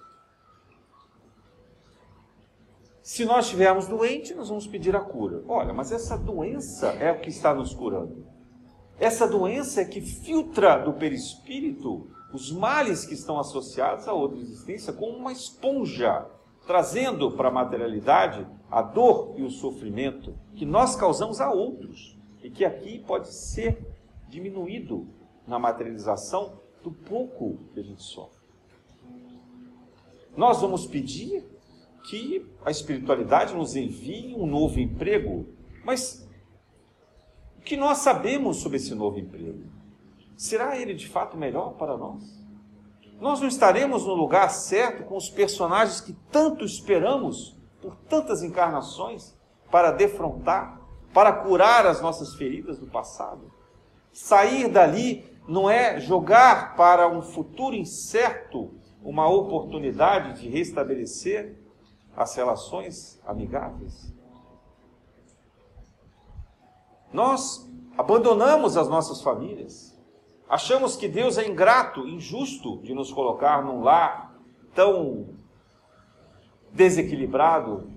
[3.03, 5.43] Se nós estivermos doentes, nós vamos pedir a cura.
[5.49, 8.25] Olha, mas essa doença é o que está nos curando.
[8.99, 14.93] Essa doença é que filtra do perispírito os males que estão associados a outra existência
[14.93, 16.27] como uma esponja,
[16.65, 22.51] trazendo para a materialidade a dor e o sofrimento que nós causamos a outros e
[22.51, 23.85] que aqui pode ser
[24.29, 25.09] diminuído
[25.47, 28.41] na materialização do pouco que a gente sofre.
[30.37, 31.52] Nós vamos pedir
[32.03, 35.47] que a espiritualidade nos envie um novo emprego,
[35.85, 36.29] mas
[37.59, 39.65] o que nós sabemos sobre esse novo emprego?
[40.37, 42.43] Será ele de fato melhor para nós?
[43.21, 49.33] Nós não estaremos no lugar certo com os personagens que tanto esperamos por tantas encarnações
[49.71, 50.81] para defrontar,
[51.15, 53.53] para curar as nossas feridas do passado?
[54.13, 61.62] Sair dali não é jogar para um futuro incerto uma oportunidade de restabelecer
[62.17, 64.13] as relações amigáveis?
[67.13, 69.99] Nós abandonamos as nossas famílias,
[70.49, 74.35] achamos que Deus é ingrato, injusto de nos colocar num lar
[74.75, 75.37] tão
[76.73, 77.91] desequilibrado,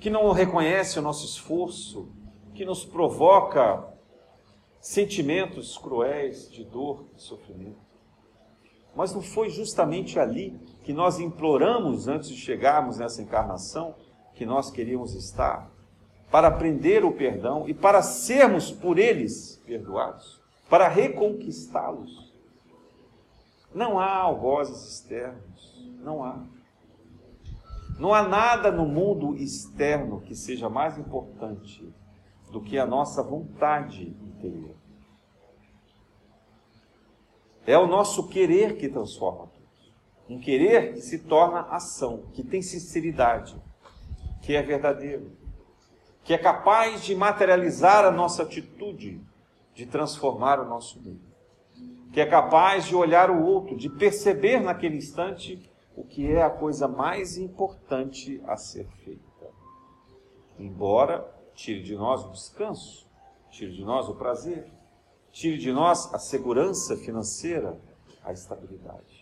[0.00, 2.08] que não reconhece o nosso esforço,
[2.54, 3.86] que nos provoca
[4.80, 7.86] sentimentos cruéis de dor e sofrimento.
[8.94, 13.96] Mas não foi justamente ali que nós imploramos antes de chegarmos nessa encarnação
[14.36, 15.68] que nós queríamos estar?
[16.30, 22.32] Para aprender o perdão e para sermos por eles perdoados, para reconquistá-los.
[23.74, 26.38] Não há algozes externos, não há.
[27.98, 31.92] Não há nada no mundo externo que seja mais importante
[32.52, 34.76] do que a nossa vontade interior.
[37.66, 39.55] É o nosso querer que transforma.
[40.28, 43.56] Um querer que se torna ação, que tem sinceridade,
[44.42, 45.30] que é verdadeiro,
[46.24, 49.20] que é capaz de materializar a nossa atitude,
[49.74, 51.20] de transformar o nosso mundo,
[52.12, 56.50] que é capaz de olhar o outro, de perceber naquele instante o que é a
[56.50, 59.22] coisa mais importante a ser feita.
[60.58, 63.06] Embora tire de nós o descanso,
[63.50, 64.70] tire de nós o prazer,
[65.36, 67.78] Tire de nós a segurança financeira,
[68.24, 69.15] a estabilidade.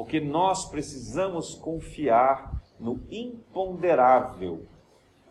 [0.00, 4.66] Porque nós precisamos confiar no imponderável.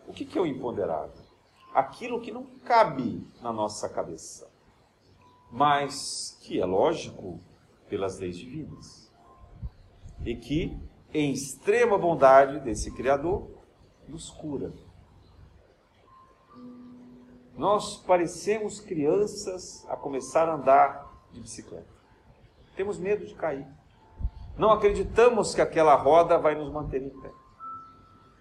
[0.06, 1.24] O que é o imponderável?
[1.74, 4.48] Aquilo que não cabe na nossa cabeça,
[5.50, 7.40] mas que é lógico
[7.88, 9.12] pelas leis divinas.
[10.24, 10.78] E que,
[11.12, 13.50] em extrema bondade desse Criador,
[14.06, 14.72] nos cura
[17.56, 21.92] nós parecemos crianças a começar a andar de bicicleta.
[22.76, 23.66] Temos medo de cair.
[24.56, 27.32] Não acreditamos que aquela roda vai nos manter em pé.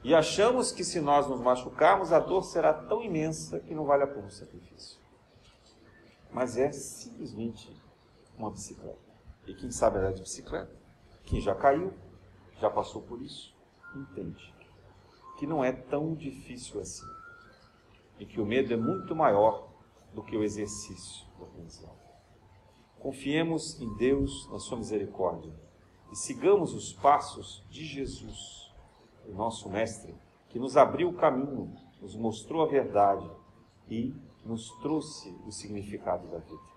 [0.03, 4.03] E achamos que se nós nos machucarmos, a dor será tão imensa que não vale
[4.03, 4.99] a pena o sacrifício.
[6.31, 7.75] Mas é simplesmente
[8.37, 8.97] uma bicicleta.
[9.45, 10.71] E quem sabe andar de bicicleta,
[11.23, 11.93] quem já caiu,
[12.59, 13.55] já passou por isso,
[13.95, 14.53] entende
[15.37, 17.07] que não é tão difícil assim
[18.19, 19.69] e que o medo é muito maior
[20.13, 21.89] do que o exercício da atenção.
[22.99, 25.53] Confiemos em Deus, na sua misericórdia,
[26.11, 28.71] e sigamos os passos de Jesus,
[29.27, 30.15] o nosso Mestre,
[30.49, 33.29] que nos abriu o caminho, nos mostrou a verdade
[33.87, 36.69] e nos trouxe o significado da vida.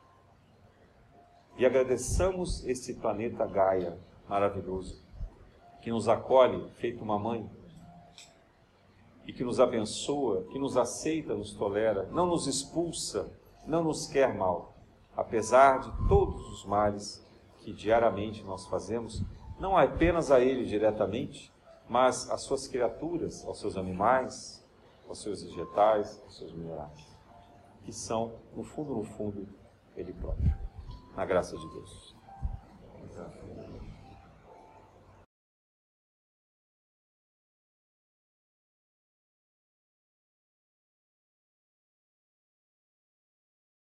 [1.57, 5.03] E agradeçamos esse planeta Gaia maravilhoso,
[5.81, 7.49] que nos acolhe, feito uma mãe,
[9.27, 13.31] e que nos abençoa, que nos aceita, nos tolera, não nos expulsa,
[13.67, 14.75] não nos quer mal,
[15.17, 17.22] apesar de todos os males
[17.63, 19.23] que diariamente nós fazemos,
[19.59, 21.53] não apenas a Ele diretamente,
[21.89, 24.67] mas às suas criaturas, aos seus animais,
[25.09, 27.19] aos seus vegetais, aos seus minerais,
[27.85, 29.47] que são, no fundo, no fundo,
[29.97, 30.53] Ele próprio.
[31.17, 32.12] Na graça de Deus.